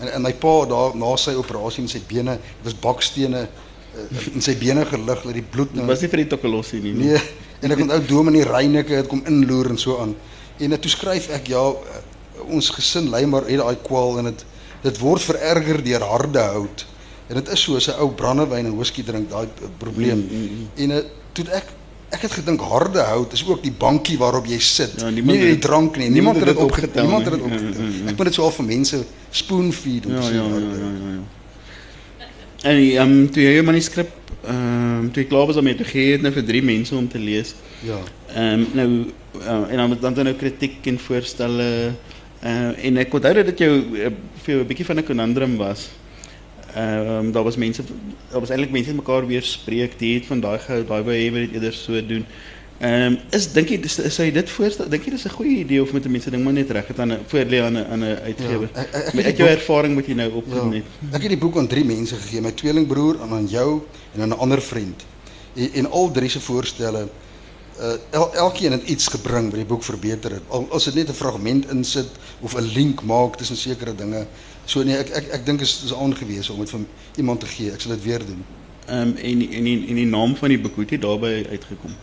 [0.00, 4.26] En en my pa daar na sy operasie en sy bene, dit was bakstene uh,
[4.34, 6.92] in sy bene gelig dat die bloed nou was nie vir die tokkelossie nie.
[6.92, 7.22] Nee,
[7.60, 10.16] en ek onthou Dominee Reyneke het kom inloer en so aan.
[10.58, 11.62] En toe skryf ek ja,
[12.48, 14.44] ons gesin ly maar het daai kwal en dit
[14.82, 16.86] dit word vererger deur harde hout.
[17.28, 20.18] En dit is so as 'n ou brandewyn en whisky drink daai probleem.
[20.30, 20.68] Mm, mm, mm.
[20.82, 21.64] En uh, toe ek
[22.10, 24.92] ek het gedink harde hout is ook die bankie waarop jy sit.
[25.00, 26.08] Ja, nie die drank nie.
[26.08, 26.86] niemand Niemand het dit dit opgetel.
[26.86, 27.84] opgetel Niemand het dit Ja, ja, opgetel.
[28.04, 28.10] ja.
[28.10, 30.42] Ek moet dit so al vir mense spoon feed om Ja, te ja, sê ja,
[30.42, 30.62] ja, hout.
[30.78, 31.24] ja, ja.
[32.62, 34.10] En ehm um, toe jy jou manuskrip
[34.46, 36.94] ehm um, toe jy klaar was daarmee, toe gee jy dit nou vir drie mense
[36.94, 37.54] om te lees.
[37.82, 37.98] Ja.
[38.34, 38.88] Ehm um, nou
[39.42, 41.92] uh, en dan dan dan nou kritiek en voorstelle uh,
[42.82, 44.10] en ek onthou dat dit jou uh,
[44.44, 45.88] vir 'n bietjie van 'n conundrum was.
[46.74, 47.82] Ehm um, daar was mense
[48.30, 51.30] daar was eintlik mense mekaar weer spreek, die het van daai gehou, daai wou hê
[51.32, 52.24] dit eerder so doen.
[52.78, 54.88] Ehm um, is dink jy dis- sou jy dit voorstel?
[54.88, 57.12] Dink jy dis 'n goeie idee of moet mense ding maar net reg het aan
[57.12, 58.68] 'n voorlê aan 'n aan 'n uitgewer?
[58.74, 60.82] Ja, ek- ek- ek Met het uit jou ervaring wat jy nou opgedoen Ja.
[61.16, 63.80] Ek het die boek aan drie mense gegee, my tweelingbroer, en aan jou
[64.14, 65.04] en aan 'n ander vriend.
[65.56, 67.08] En, en al drie se voorstelle
[67.80, 70.42] uh el, elkeen het iets gebring wat die boek verbeter het.
[70.48, 72.08] Al as dit net 'n fragment insit
[72.40, 74.26] of 'n link maak tussen sekere dinge.
[74.64, 76.80] So nee, ek ek ek dink is is aangewese om dit vir
[77.16, 77.72] iemand te gee.
[77.72, 78.44] Ek sal dit weer doen.
[78.86, 81.46] Ehm um, en en die, en die naam van die boek hoe het jy daarbey
[81.50, 81.94] uitgekom?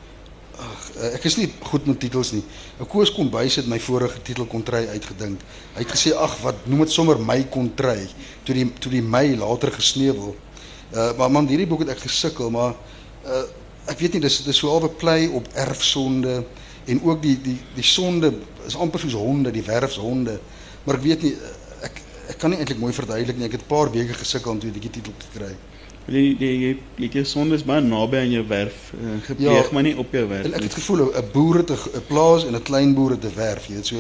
[0.60, 2.44] Ag, uh, ek is nie goed met titels nie.
[2.80, 5.42] Ou Koos Kombuis het my vorige titel kontry uitgedink.
[5.74, 8.08] Hy het gesê ag, wat noem dit sommer my kontry
[8.44, 10.36] toe die toe die my later gesneuwel.
[10.94, 12.76] Uh maar man hierdie boek het ek gesukkel, maar
[13.26, 13.44] uh
[13.88, 16.44] ek weet nie dis dis so al 'n play op erfsonde
[16.86, 18.34] en ook die die die sonde
[18.68, 20.40] is amper soos honde, die werfshonde.
[20.84, 21.36] Maar ek weet nie
[21.82, 23.46] ek ek kan nie eintlik mooi verduidelik nie.
[23.46, 25.56] Ek het 'n paar weke gesukkel om toe die titel te kry.
[26.08, 29.72] Jy jy jy jy jou sondes baie naby aan jou werf uh, gepleeg, Ja.
[29.72, 30.68] maar nie op jou werf En ek nie.
[30.68, 33.36] het gevoel 'n- 'n boer het 'n 'n plaas en 'n klein boer het 'n
[33.36, 33.86] werf, jy weet.
[33.86, 33.96] So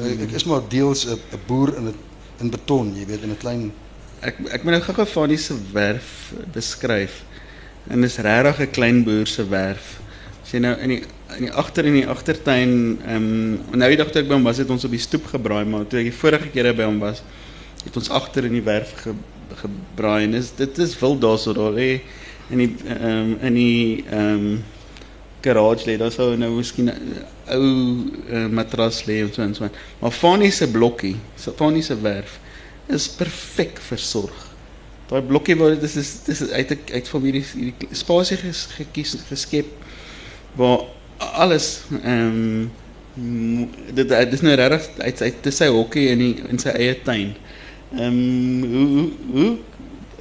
[0.00, 1.94] ek, ek is maar deels 'n 'n boer in 'n
[2.40, 3.72] in beton, jy weet, in 'n klein
[4.20, 7.24] Ek ek moet nou gou-gou Fanie se werf beskryf.
[7.88, 10.00] En dis regtig 'n klein boer se werf.
[10.42, 11.02] As jy nou in die
[11.36, 14.44] in die agter in die agtertuin, ehm um, nou die dag toe ek by hom
[14.44, 17.00] was, het ons op die stoep gebraai, maar toe ek die vorige kere by hom
[17.02, 17.22] was,
[17.84, 19.14] het ons agter in die werf ge,
[19.54, 22.00] gebraai en is dit is wild daarso daar lê
[22.50, 24.62] in die ehm um, in die ehm um,
[25.44, 26.88] garage lê daar sou nou miskien
[27.52, 27.66] ou
[28.30, 29.68] uh, matras lê en so en so.
[30.00, 32.38] Maar Fanie se blokkie, so Fanie se werf
[32.88, 34.43] is perfek versorg.
[35.14, 39.12] Daai blokkie waar dit is is dis uit uit van hierdie hierdie spasie ges, gekies
[39.28, 39.68] geskep
[40.58, 40.88] waar
[41.18, 41.68] alles
[42.00, 42.66] ehm
[43.14, 46.74] um, dit dit is nou regtig uit uit dis sy hokkie in die in sy
[46.74, 47.30] eie tuin.
[47.94, 49.06] Ehm um, hoe hoe
[49.36, 49.52] hoe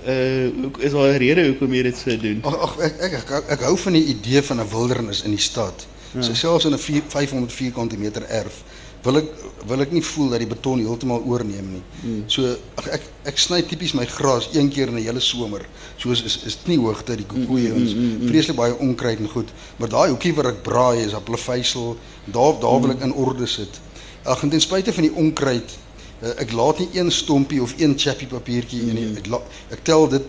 [0.06, 2.39] uh is daar 'n rede hoekom jy dit so doen?
[2.44, 5.46] Ag ag ek, ek ek ek hou van die idee van 'n wildernis in die
[5.50, 5.88] stad.
[6.14, 6.22] Ja.
[6.22, 8.62] So selfs in 'n 4 500 vierkante meter erf
[9.04, 9.32] wil ek
[9.68, 11.82] wil ek nie voel dat die beton heeltemal oorneem nie.
[12.01, 12.24] Hmm.
[12.32, 15.66] So ag ek ek sny tipies my gras een keer in 'n hele somer.
[15.97, 19.89] Soos is is nie hoogte die koekoeie Mm, ons vreeslik baie onkruid en goed, maar
[19.89, 23.80] daai hoekie waar ek braai is op pleveisel, daar daar wil ek in orde sit.
[24.24, 25.78] Ag en ten spyte van die onkruid
[26.24, 29.18] uh, ek laat nie een stompie of een chappie papiertjie in nie.
[29.18, 29.41] Ek la,
[29.72, 30.24] ek tel dit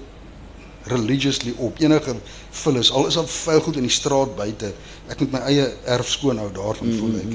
[0.85, 2.15] religiously op enige
[2.51, 4.73] vullis al is daar vuil goed in die straat buite
[5.09, 5.67] ek moet my eie
[5.97, 7.31] erf skoon hou daarvan voel ek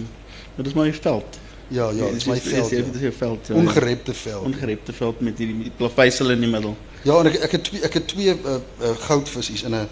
[0.59, 1.39] Dit is my veld.
[1.67, 3.07] ja ja dit is my veld Dit ja.
[3.07, 3.47] is veld.
[3.47, 3.55] ja.
[3.55, 6.75] ongerepte veld ongerepte veld met hierdie plaveisel in die middel.
[7.01, 9.87] ja en ek het twee ek het twee uh, uh, goudvissies in 'n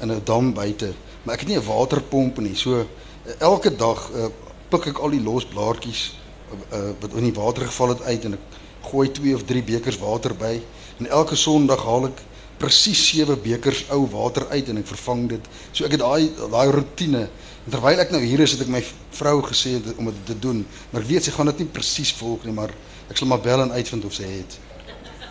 [0.00, 0.92] in 'n dam buite
[1.22, 2.84] maar ek het nie 'n waterpomp nie so uh,
[3.38, 4.26] elke dag uh,
[4.68, 6.14] pik ek al die los blaartjies
[7.00, 8.44] wat in die water geval het uit en ek
[8.90, 10.60] gooi twee of drie bekers water by
[10.98, 12.22] en elke sonderdag haal ek
[12.60, 15.48] presies 7 bekers ou water uit en ek vervang dit.
[15.72, 17.26] So ek het daai daai rotine.
[17.66, 18.82] Terwyl ek nou hier is, het ek my
[19.18, 20.60] vrou gesê om dit te doen,
[20.92, 22.70] maar ek weet sy gaan dit nie presies volg nie, maar
[23.10, 24.58] ek sal maar bel en uitvind of sy het.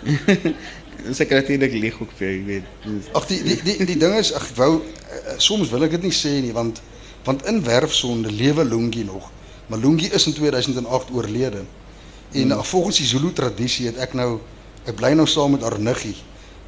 [1.20, 2.68] Sekretariat lieg ook vir jy weet.
[3.16, 6.08] Ag die die die die ding is ag ek wou eh, soms wil ek dit
[6.08, 6.82] nie sê nie want
[7.26, 9.32] want in werfsonde lewe Lungi nog.
[9.68, 11.64] Maar Lungi is in 2008 oorlede.
[12.32, 12.64] En hmm.
[12.64, 14.40] volgens die Zulu tradisie het ek nou
[14.86, 16.16] ek bly nou saam met haar niggie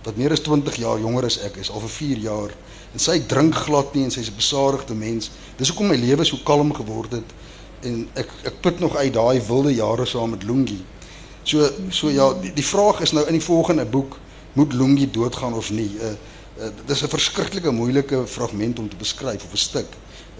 [0.08, 2.54] wat meer as 20 jaar jonger as ek is, al vir 4 jaar.
[2.94, 5.32] En sy drink glad nie en sy's 'n besadigde mens.
[5.56, 7.30] Dis hoekom my lewe so kalm geword het
[7.82, 10.84] en ek ek put nog uit daai wilde jare saam met Lungi.
[11.44, 14.18] So so ja, die, die vraag is nou in die volgende boek
[14.54, 15.92] moet Lungi doodgaan of nie?
[16.02, 16.16] Uh, uh
[16.86, 19.86] dit is 'n verskriklike moeilike fragment om te beskryf of 'n stuk.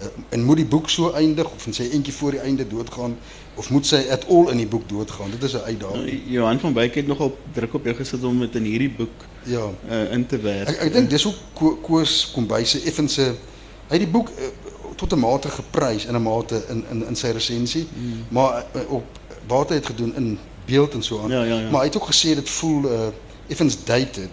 [0.00, 3.16] Uh, en moet die boek so eindig of en sy eentjie voor die einde doodgaan
[3.54, 5.30] of moet sy at all in die boek doodgaan?
[5.30, 6.04] Dit is 'n uitdaging.
[6.04, 9.10] Nou, Johan van Wyk het nogal druk op jou gesit om dit in hierdie boek
[9.42, 9.66] Ja.
[9.90, 10.68] uh, in te werk.
[10.68, 14.44] Ek ek dink dis hoe Ko- Koos Kombuise effense hy het die boek uh,
[14.96, 18.12] tot 'n mate geprys in 'n mate in in in sy resensie, mm.
[18.28, 19.04] maar uh, op
[19.46, 21.30] wat hy het gedoen in beeld en so aan.
[21.30, 21.70] Ja, ja, ja.
[21.70, 23.00] Maar hy het ook gesê dit voel uh,
[23.46, 24.30] effens dated.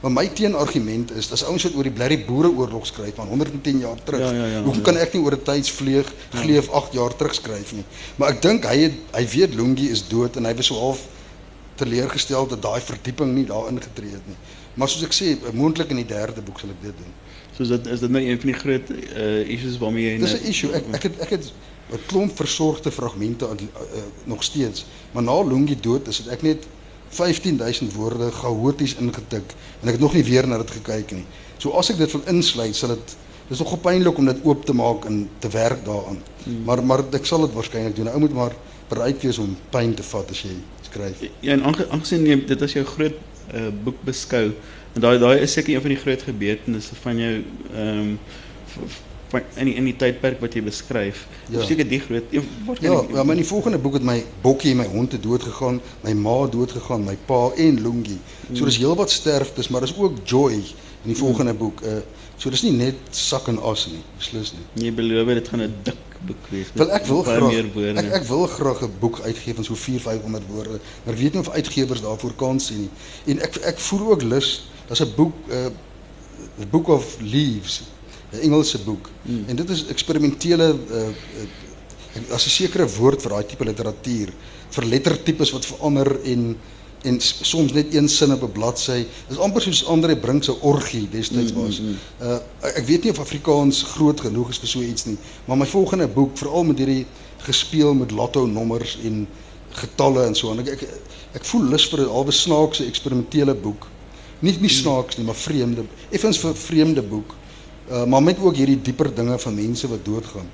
[0.00, 3.98] Maar my teenargument is as ouens wat oor die blerrie boereoorlog skryf van 110 jaar
[4.04, 4.20] terug.
[4.20, 4.86] Ja, ja, ja, hoekom ja.
[4.90, 7.84] kan ek nie oor 'n tydsvleeg gleef 8 jaar terug skryf nie?
[8.16, 11.06] Maar ek dink hy het, hy weet Lungi is dood en hy was so half
[11.74, 14.38] teleurgestel dat daai verdieping nie daarin getree het nie.
[14.74, 17.12] Maar soos ek sê, moontlik in die derde boek sal ek dit doen.
[17.56, 20.38] So is dit is dit nou een van die groot uh, issues waarmee jy Dis
[20.38, 20.72] 'n issue.
[20.78, 21.52] Ek ek het ek het
[21.90, 24.86] 'n klomp versorgde fragmente uh, uh, nog steeds.
[25.12, 26.66] Maar na Lungi dood is dit ek net
[27.10, 31.24] 15000 woorde chaoties ingetik en ek het nog nie weer na dit gekyk nie.
[31.58, 33.16] So as ek dit wil insluit, sal dit
[33.48, 36.18] dis nog pynlik om dit oop te maak en te werk daaraan.
[36.44, 36.64] Hmm.
[36.64, 38.10] Maar maar ek sal dit waarskynlik doen.
[38.12, 38.52] Ou moet maar
[38.88, 40.54] bereid wees om pyn te vat as jy
[40.88, 41.20] skryf.
[41.40, 43.16] Ja, en aange- aangesien jy dit as jou groot
[43.54, 44.52] uh, boek beskou
[44.94, 47.34] en daai daai is seker een van die groot gebeurtenisse van jou
[47.74, 48.18] ehm um,
[49.32, 51.26] in die, in die tydperk wat jy beskryf.
[51.52, 51.64] Ja.
[51.66, 52.32] Seker die groot
[52.80, 56.14] Ja, maar in die volgende boek het my bokkie, my hond het dood gegaan, my
[56.16, 58.18] ma dood gegaan, my pa en Lungi.
[58.52, 61.84] So dis heelwat sterftes, maar dis ook joy in die volgende boek.
[61.84, 62.00] Uh
[62.38, 64.84] so dis nie net sak en as nie, beslis nie.
[64.84, 66.68] jy beloof dit gaan 'n dik boek wees.
[66.74, 67.56] Wel ek wil graag
[67.98, 71.40] ek ek wil graag 'n boek uitgee van so 4 500 woorde, maar weet nie
[71.40, 72.90] of uitgewers daarvoor kan sien nie.
[73.34, 75.66] En ek ek voel ook lus, daar's 'n boek uh
[76.58, 77.82] The Book of Leaves,
[78.32, 79.10] 'n Engelse boek.
[79.22, 79.44] Mm.
[79.46, 84.32] En dit is eksperimentele uh, uh as 'n sekere woord vir daai tipe literatuur,
[84.70, 86.56] vir lettertipes wat verander en
[87.02, 89.06] en soms net een sin op 'n bladsy.
[89.28, 91.80] Dis amper soos Andre Brink se orgie destyds was.
[92.20, 95.66] Uh ek weet nie of Afrikaans groot genoeg is vir so iets nie, maar my
[95.66, 97.06] volgende boek, veral met hierdie
[97.38, 99.28] gespeel met lotto nommers en
[99.70, 100.58] getalle en so aan.
[100.58, 100.88] Ek ek
[101.32, 103.86] ek voel lus vir 'n halwe snaakse eksperimentele boek.
[104.40, 107.34] Nie nie snaaks nie, maar vreemde, effens vir vreemde boek.
[107.90, 110.48] Uh, maar met ook hierdie dieper dinge van mense wat doodgaan.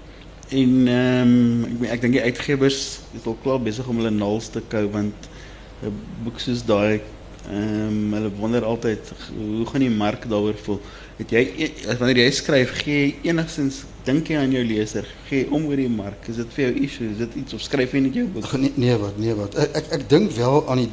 [0.48, 2.80] En ehm ek meen ek dink die uitgewers
[3.16, 5.26] is al klaar besig om hulle naels te kou want
[5.82, 5.90] 'n
[6.22, 7.00] boek soos daai
[7.50, 10.80] ehm hulle wonder altyd hoe gaan die mark daaroor voel.
[11.16, 15.06] Het jy e- wanneer jy skryf, gee jy enigstens dink jy aan jou leser?
[15.28, 16.28] Gee om oor die mark?
[16.28, 17.10] Is dit vir jou issue?
[17.10, 18.44] Is dit iets of skryf jy net jou boek?
[18.44, 19.54] Ag nee, nee wat, nee wat.
[19.54, 20.90] Ek ek, ek dink wel aan die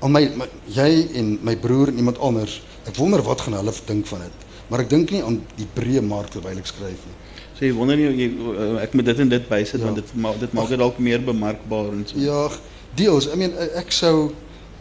[0.00, 2.60] aan my, my jy en my broer en iemand anders.
[2.86, 4.47] Ek wonder wat gaan hulle dink van dit.
[4.68, 7.16] Maar ek dink nie aan die breë mark terwyl ek skryf nie.
[7.58, 9.84] So jy wonder nie jy, uh, ek moet dit en dit bysit Ja.
[9.84, 12.18] want dit maak dit maak dit dalk meer bemarkbaar en so.
[12.18, 12.48] Ja,
[12.94, 13.26] deels.
[13.32, 14.32] I mean ek sou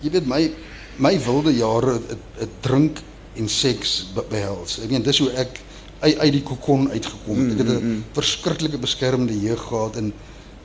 [0.02, 0.52] jy weet my
[1.00, 3.00] my wilde jare het, het drink
[3.38, 4.80] en seks be- behels.
[4.84, 5.60] Ek meen dis hoe ek
[6.02, 7.52] uit uit die kokon uitgekom het.
[7.54, 8.04] Ek het 'n Mm, mm, mm.
[8.14, 10.14] verskriklike beskermde jeug gehad en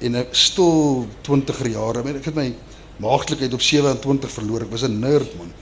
[0.00, 2.00] en 'n stil 20er jare.
[2.00, 2.52] I mean ek het my
[2.98, 4.62] maagdelikheid op 27 verloor.
[4.62, 5.52] Ek was 'n nerd man.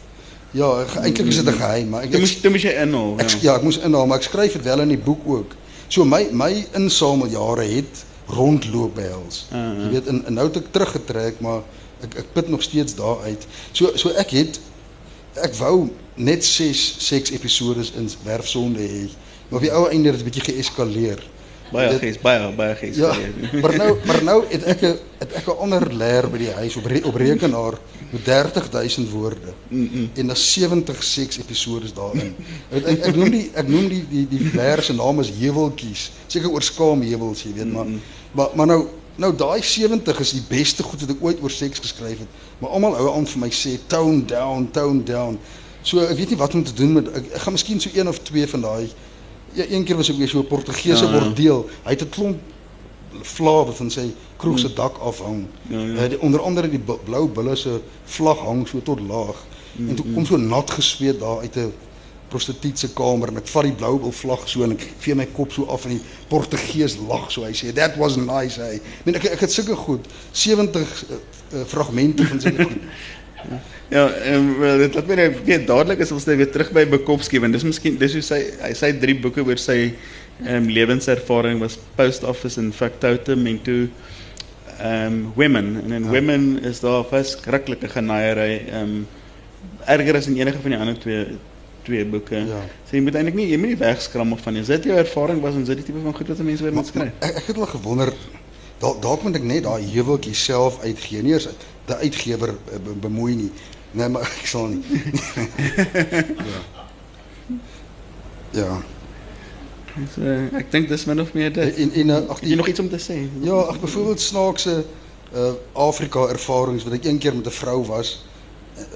[0.51, 3.19] Ja, eintlik is dit 'n geheim, maar ek Jy moes jy moes jy inhaal.
[3.19, 5.55] Ek ja, ek moes inhaal, maar ek skryf dit wel in die boek ook.
[5.89, 9.47] So my my insameljare het rondloop behels.
[9.51, 9.83] Ah, ah.
[9.85, 11.63] Jy weet en nou het ek teruggetrek, maar
[12.03, 13.47] ek ek put nog steeds daar uit.
[13.73, 14.61] So so ek het
[15.35, 19.09] ek wou net 6 seks episodes in Werfsonde hê.
[19.49, 21.23] Maar op die ou einde het dit bietjie geeskaleer.
[21.71, 22.97] Baie Dit- gees, baie baie gees.
[22.97, 23.14] Ja,
[23.62, 26.87] maar nou maar nou het ek het ek 'n ander leer by die huis op
[26.87, 27.79] re, op rekenaar
[28.11, 29.55] met 30000 woorde.
[29.68, 30.11] Mm, mm.
[30.14, 32.35] En daar's 70 seks episodes daarin.
[32.71, 36.11] Ek, ek, ek noem die ek noem die die die leer se naam is heuweltjies.
[36.27, 37.87] Seker oor skaamheuwels, jy weet, maar
[38.33, 41.79] maar maar nou nou daai 70 is die beste goed wat ek ooit oor seks
[41.79, 42.29] geskryf het.
[42.59, 45.39] Maar almal hou aan vir my sê tone down, tone down.
[45.83, 48.09] So ek weet nie wat om te doen met ek, ek gaan miskien so een
[48.09, 48.89] of twee van daai
[49.53, 51.69] Ja, een keer was ek weer so 'n Portugese Ja, bordeel.
[51.85, 52.39] Hy het 'n klomp
[53.23, 55.47] vlawe van sy kroeg se dak afhang.
[55.71, 59.47] Uh, onder andere die blou bulle se vlag hang so tot laag.
[59.79, 61.73] En toe kom so nat gesweet daar uit 'n
[62.29, 65.53] prostituut se kamer en ek vat die blou vlag so en ek vee my kop
[65.53, 68.61] so af en die Portugees lag so hy sê that was nice
[69.05, 71.19] meen ek ek het sulke goed 70 uh,
[71.59, 73.59] uh, fragmente van sulke goed.
[73.91, 76.84] Ja, ehm wel dit laat my nou weet dadelik is ons nou weer terug by
[76.86, 79.78] Bukowski want dis miskien dis hoe sy hy sy drie boeke oor sy
[80.45, 83.80] ehm lewenservaring was Post Office en Factotum en toe
[84.78, 86.11] ehm Women en in Ja.
[86.14, 89.01] Women is daar verskriklike genaaiery ehm
[89.91, 91.26] erger as in enige van die ander twee
[91.82, 92.36] twee boeke.
[92.36, 92.61] Ja.
[92.86, 94.62] So jy moet eintlik nie jy moet nie wegskram of van nie.
[94.62, 96.72] Is dit jou ervaring was en is dit die tipe van goed wat mense oor
[96.76, 97.12] Maar, moet skryf?
[97.26, 98.14] ek, ek het al gewonder
[98.80, 101.22] dalk dalk moet ek net daai heuweltjie self uitgee.
[101.26, 101.49] Nie eers
[101.91, 103.51] die uitgewer eh, be, bemoei nie.
[103.93, 104.82] Nee, maar ek sal nie.
[106.53, 106.61] ja.
[108.51, 108.80] Ja.
[110.14, 110.22] So,
[110.57, 111.76] ek dink dis min of meer dit.
[111.82, 113.16] En en eh, ag Het jy nog iets om te sê?
[113.43, 114.84] Ja, ag byvoorbeeld snaakse
[115.34, 118.24] uh Afrika ervarings wat ek een keer met 'n vrou was.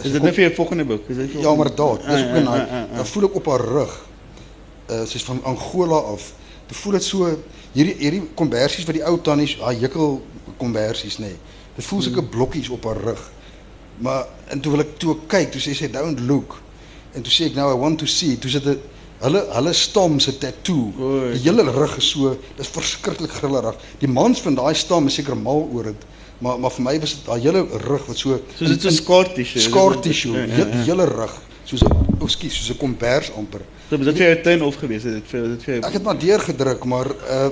[0.02, 1.08] Is dit nou vir jou volgende boek?
[1.08, 2.60] Is dit vir Ja, maar daar, dis Ah, ook in ah, daai.
[2.60, 2.96] ah, ah.
[2.96, 4.06] Dan voel ek op haar rug.
[4.90, 6.32] Uh sy's van Angola af.
[6.66, 7.38] Toe voel dit so
[7.72, 10.22] hierdie hierdie kombersies wat die ou tannies, daai jukkel
[10.56, 11.26] kombersies nê.
[11.26, 11.36] Nee.
[11.74, 13.30] Dit voel sulke blokkies op haar rug.
[13.98, 16.60] Maar en toe wil ek toe ek kyk, toe sê sy don't look.
[17.14, 18.36] En toe sê ek nou I want to see.
[18.38, 18.78] Toe sit dit
[19.24, 20.90] hulle hulle stam se tattoo.
[20.98, 21.32] Oei.
[21.38, 23.76] Die hele rug is so, dis verskriklik grillerig.
[24.00, 26.02] Die mans van daai stam is seker mal oor dit.
[26.42, 29.30] Maar maar vir my was dit daai hele rug wat so Soos dit so scar
[29.34, 29.60] tissue.
[29.60, 30.84] scar tissue, Ja, die, ja, die ja.
[30.92, 33.60] hele rug, soos 'n oh, skus, soos 'n kombers amper.
[33.88, 35.04] So dit vir jou turn off geweest?
[35.06, 37.48] Is dit vir dit vir jou Ek het maar deurgedruk, maar uh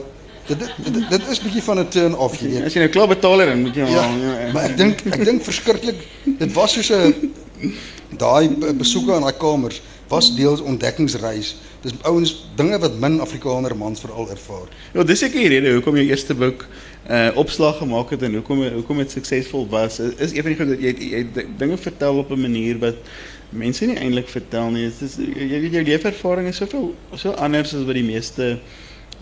[0.46, 2.64] dit dit, dit, dit is bietjie van 'n turn off, jy weet.
[2.64, 5.24] As jy nou klaar betaal het, dan moet jy Ja, maar maar ek dink ek
[5.24, 5.96] dink verskriklik.
[6.38, 7.32] Dit was soos 'n
[8.18, 11.56] daai be- besoeke aan daai kamers was deels ontdekkingsreis.
[11.82, 14.68] Dis ouens dinge wat min Afrikaner mans veral ervaar.
[14.94, 16.66] Ja, dis seker die rede hoekom jou eerste boek
[17.10, 19.98] uh opslag gemaak het en hoekom hoekom dit suksesvol was.
[20.00, 22.78] Is, is een van die goed dat jy, jy jy dinge vertel op 'n manier
[22.78, 22.94] wat
[23.50, 24.84] mense nie eintlik vertel nie.
[24.84, 28.58] Dit is jy weet jou leefervaring is soveel so anders as wat die meeste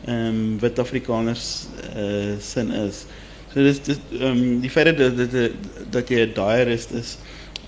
[0.04, 3.04] ehm um, wit Afrikaners uh sin is.
[3.52, 5.52] So dis dis ehm um, die feit dat dat
[5.90, 7.16] dat, jy 'n diarist is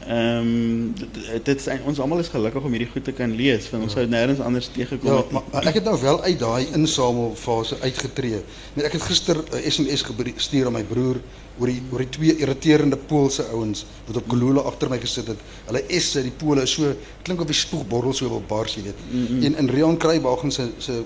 [0.07, 3.69] Ehm um, dit, dit is ons almal is gelukkig om hierdie goed te kan lees
[3.71, 5.31] want ons sou nêrens anders tegekom Ja, het.
[5.31, 5.43] nie.
[5.53, 8.41] maar, ek het nou wel uit daai insamelfase uitgetree.
[8.75, 11.21] Nee, ek het gister 'n SMS gestuur aan my broer
[11.61, 15.39] oor die oor die twee irriterende Poolse ouens wat op Kolula agter my gesit het.
[15.67, 18.99] Hulle esse, die Pole is so klink of die spoegborrel so wil bars, jy weet.
[19.11, 19.45] Mm -mm.
[19.45, 21.03] En in Rian Kruiwagen se se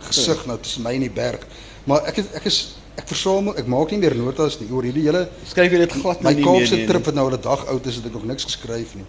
[0.00, 1.46] gesig nou tussen my en die berg.
[1.84, 5.04] Maar ek het, ek is ek versamel, ek maak nie meer notas nie oor hierdie
[5.06, 6.86] hele Skryf jy dit glad my nie meer Kaapse nie.
[6.86, 9.04] trip wat nou al 'n dag oud is, het ek nog niks geskryf nie.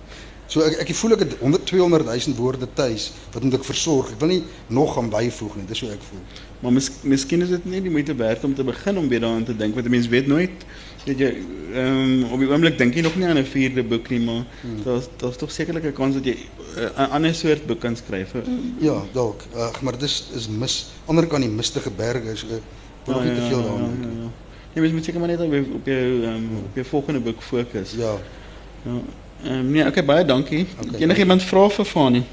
[0.48, 4.12] So ek ek voel ek het 100 200 000 woorde tuis wat moet ek versorg.
[4.12, 5.66] Ek wil nie nog gaan byvoeg nie.
[5.66, 6.22] Dis hoe ek voel.
[6.60, 9.46] Maar mis, miskien is dit net die moeite werd om te begin om weer daaraan
[9.48, 10.66] te dink want 'n mens weet nooit
[11.06, 11.34] weet jy
[11.74, 14.44] ehm um, op die oomblik dink jy nog nie aan 'n vierde boek nie maar
[14.62, 14.84] hmm.
[14.84, 16.36] daar's daar's tog sekerlik 'n kans dat jy
[16.76, 18.34] eh, 'n uh, ander soort boek kan skryf.
[18.80, 19.44] Ja, dalk.
[19.56, 22.50] Ag, maar dis is mis ander kan die mistige berge is uh,
[23.06, 24.04] wil nog nie te veel daaraan dink.
[24.04, 24.30] Ja, ja,
[24.76, 24.82] ja.
[24.82, 27.92] Jy moet seker maar net op jou op jou, um, op jou volgende boek fokus.
[27.98, 28.14] Ja.
[28.84, 29.00] Ja.
[29.44, 30.68] Ehm um, nee, okay, baie dankie.
[30.88, 32.24] Okay, Enige iemand vra vir Fanie?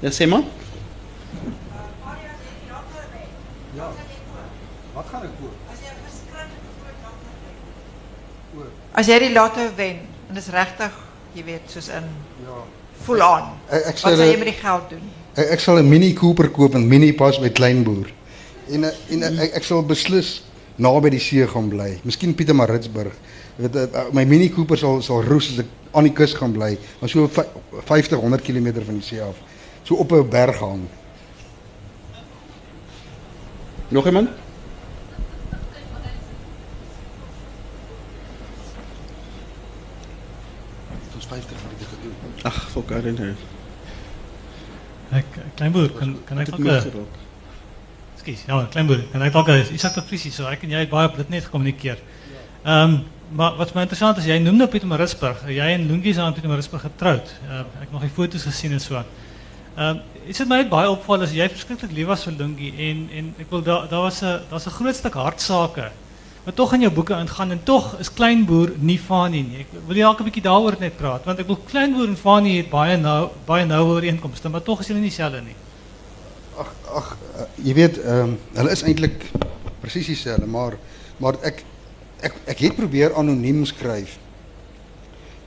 [0.00, 0.42] Ja, sê maar.
[3.76, 3.90] Ja.
[4.94, 5.54] Wat gaan ek koop?
[8.96, 9.98] As jy die lotto wen,
[10.30, 10.92] en dis regtig,
[11.36, 12.06] jy weet, soos in
[12.46, 12.62] Ja.
[13.04, 13.50] voel aan.
[13.68, 15.02] Ek, Wat sal jy een- met die geld doen?
[15.34, 18.06] ek, ek sal 'n Mini Cooper koop en Mini pas by Kleinboer.
[18.70, 20.42] En eh, en eh, ek, ek sal beslis
[20.76, 22.00] naby die see gaan bly.
[22.04, 23.12] Miskien Pietermaritzburg.
[23.58, 26.52] Jy weet eh, my Mini Cooper sal sal roes as ek aan die kus gaan
[26.52, 27.46] bly, maar so vy-
[27.84, 29.36] 50 100 km van die see af.
[29.86, 30.88] So op 'n berg hang.
[33.88, 34.28] Nog iemand?
[41.14, 42.14] Ons 50 wat ek gedoen.
[42.42, 43.34] Ag, fuck, I don't know.
[45.10, 45.24] Ek
[45.54, 47.14] kleinboer kan kan ek Het ook.
[48.16, 50.90] Skus, ja, kleinboer, kan ek dalk 'n Isak de Vriesie so ek en jy het
[50.90, 51.98] baie op dit net gekommunikeer.
[52.64, 55.48] Ehm maar wat my interessant is, jy noem nou Pietermaritzburg.
[55.48, 57.32] Jy en Lungie is aan Pietermaritzburg getroud.
[57.48, 59.04] Uh, ek nog die foto's gesien en so aan.
[59.76, 63.04] Ehm is dit my net baie opval as jy verskriklik lief was vir Lungie en
[63.14, 65.90] en ek wil daar daar was 'n daar's 'n groot stuk hartsake
[66.46, 69.58] wat tog in jou boeke ingaan en tog is kleinboer nie Fanie nie.
[69.60, 72.56] Ek wil jy dalk 'n bietjie daaroor net praat want ek wil kleinboer en Fanie
[72.56, 75.56] het baie nou baie noue ooreenkomste, maar tog is hulle nie dieselfde nie.
[76.58, 79.30] Ag ag uh, jy weet ehm um, hulle is eintlik
[79.80, 80.78] presies dieselfde, maar
[81.18, 81.64] maar ek
[82.22, 84.18] ek ek het probeer anoniem skryf.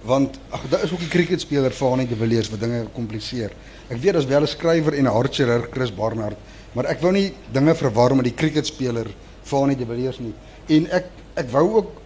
[0.03, 3.51] Want ag daar is ook 'n cricketspeler Fanie de Villiers wat dinge kompliseer.
[3.89, 6.37] Ek weet daar's wel 'n skrywer en 'n hartchirurg Chris Barnard,
[6.73, 9.07] maar ek wou nie dinge verwar met die cricketspeler
[9.43, 10.33] Fanie de Villiers nie.
[10.67, 12.01] En ek ek wou ook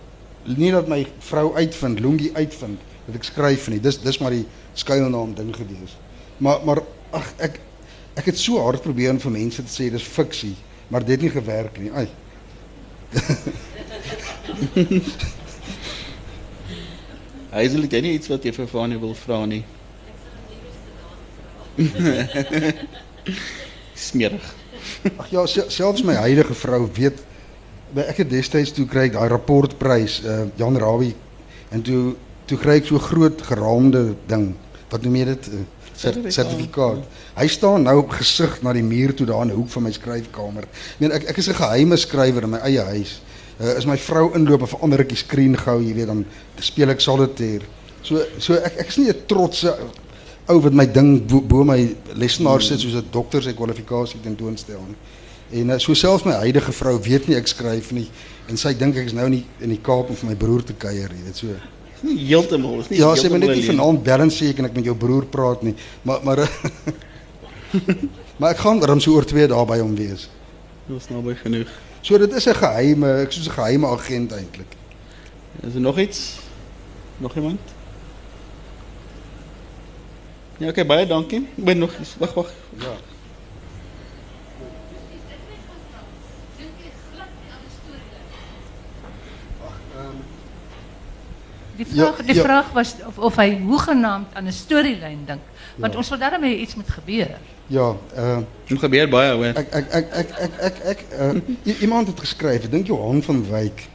[0.45, 3.79] nie dat my vrou uitvind, Lungie uitvind dat ek skryf nie.
[3.79, 5.97] Dis dis maar die skuilnaam ding gewees.
[6.37, 6.81] Maar maar
[7.11, 7.59] ag ek
[8.15, 10.55] ek het so hard probeer om vir mense te sê dis fiksie,
[10.87, 11.91] maar dit het nie gewerk nie.
[11.91, 12.07] Ai.
[17.53, 19.63] Hazel, het jy nie iets wat jy vir Fanie wil vra nie?
[23.93, 24.53] Smerig.
[25.17, 27.21] Ag ja, se- selfs my huidige vrou weet
[27.93, 31.13] ek het destyds toe kry ek daai rapportprys uh Jan Rabie
[31.71, 32.15] en toe
[32.49, 34.55] toe kry ek so groot geraamde ding.
[34.89, 35.49] Wat noem jy dit?
[35.53, 35.61] Uh,
[36.33, 37.03] Sertifikaat.
[37.37, 39.91] Hy staan nou op gesig na die muur toe daar in 'n hoek van my
[39.93, 40.63] skryfkamer.
[40.63, 43.21] Ek meen ek ek is 'n geheime skrywer in my eie huis.
[43.61, 46.25] Uh, as my vrou inloop en verander ek die skreen gou, jy weet, dan
[46.59, 47.61] speel ek solitaire.
[48.01, 49.77] So so ek ek is nie 'n trotse
[50.47, 54.81] ou wat my ding bo, bo my lesenaar sit soos 'n dokter se kwalifikasie tentoonstel
[54.87, 54.97] nie.
[55.61, 58.07] En uh, so selfs my huidige vrou weet nie ek skryf nie
[58.49, 60.63] en sy dink ek is nou in die, in die Kaap om vir my broer
[60.63, 61.47] te kuier, jy weet so.
[62.03, 64.65] Nie heeltemal, is nie Ja, sê my net nie vanaand bel en sê ek en
[64.67, 65.75] ek met jou broer praat nie.
[66.03, 66.43] Maar maar
[68.39, 70.27] maar ek gaan dan so oor 2 dae by hom wees.
[70.89, 71.71] Dis naby genoeg.
[72.03, 74.75] So dit is 'n geheime, ek soos 'n geheime agent eintlik.
[75.61, 76.39] Is er nog iets?
[77.17, 77.59] Nog iemand?
[80.63, 81.39] Ja, oké, baie dankie.
[81.57, 82.15] Ek ben nog iets.
[82.21, 82.51] Wag, wag.
[82.79, 82.93] Ja.
[91.75, 92.41] Die Ja, vraag, die ja.
[92.41, 95.43] vraag was of, of hij hoegenaamd aan een storylijn denkt.
[95.75, 95.97] Want Ja.
[95.97, 97.37] ons wil daarmee iets met gebeuren.
[97.67, 98.37] Ja, uh
[98.67, 99.45] Dit gebeur baie hoor.
[99.45, 101.33] ek ek ek ek ek ek ek uh,
[101.65, 103.87] i- iemand het geskryf, ek dink Johan van Wyk,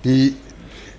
[0.00, 0.36] die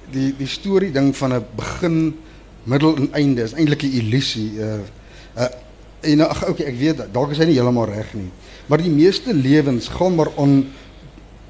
[0.09, 2.19] die die storie ding van 'n begin,
[2.63, 4.51] middel en einde is eintlik 'n illusie.
[4.59, 4.73] Uh
[5.37, 5.49] uh
[6.05, 8.29] en ag okay, ek weet dalk is hy nie heeltemal reg nie.
[8.69, 10.59] Maar die meeste lewens gaan maar on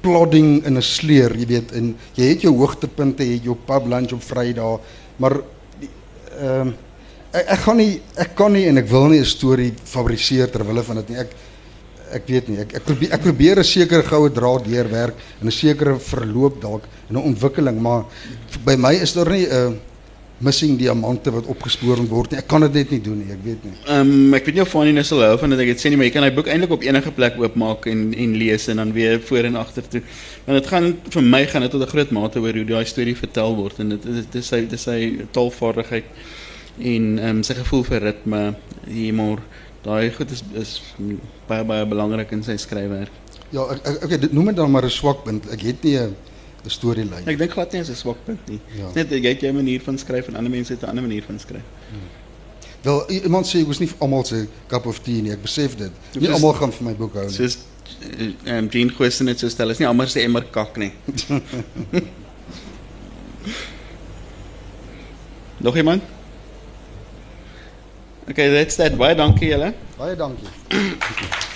[0.00, 3.86] plodding in 'n sleur, jy weet, en jy het jou hoogtepunte, jy het jou pub
[3.86, 4.80] lunch op Vrydag,
[5.16, 5.40] maar
[6.40, 6.72] ehm
[7.32, 10.64] ek, ek gaan nie ek kan nie en ek wil nie 'n storie fabriseer ter
[10.64, 11.18] wille van dit nie.
[11.18, 11.30] Ek
[12.12, 12.58] ek weet nie.
[12.60, 16.84] Ek ek probeer ek probeer 'n sekere goue draad deurwerk en 'n sekere verloop dalk
[17.10, 18.04] en 'n ontwikkeling, maar
[18.64, 19.72] by my is daar nie 'n uh,
[20.38, 22.38] missing diamante wat opgespoor moet word nie.
[22.42, 23.72] Ek kan dit net nie doen nie, ek weet nie.
[23.86, 25.92] Ehm um, ek weet nie of Fanny nou sal hou van dat ek dit sê
[25.92, 28.82] nie, maar jy kan hy boek eintlik op enige plek oopmaak en en lees en
[28.82, 30.02] dan weer voor en agter toe.
[30.44, 33.16] Want dit gaan vir my gaan dit tot 'n groot mate oor hoe daai storie
[33.16, 34.98] vertel word en dit dit is sy is sy
[35.32, 36.04] taalvaardigheid
[36.78, 39.40] en ehm um, sy gevoel vir ritme, humor.
[39.86, 40.82] Daai goed is is
[41.48, 43.24] baie baie belangrik in sy skryfwerk.
[43.54, 43.64] Ja,
[44.02, 45.48] ek noem dit dan maar 'n swakpunt.
[45.50, 46.14] Ek het nie 'n
[46.66, 47.24] 'n storielyn.
[47.26, 48.60] Ek dink glad nie is 'n swak punt nie.
[48.76, 48.90] Ja.
[48.94, 51.38] Net jy het jou manier van skryf en ander mense het 'n ander manier van
[51.38, 51.62] skryf.
[52.82, 55.30] Wel, i- iemand sê ek was nie almal se cup of tea nie.
[55.32, 55.90] Ek besef dit.
[56.14, 57.34] Nie Dis- almal gaan van my boek hou nie.
[57.34, 57.56] Soos
[58.18, 60.92] ehm um, Jean Goosen het so stel, is nie almal se emmer kak nie.
[65.58, 66.02] Nog iemand?
[68.30, 68.96] Okay, that's that.
[68.96, 69.72] Baie dankie julle.
[69.96, 70.48] Baie dankie.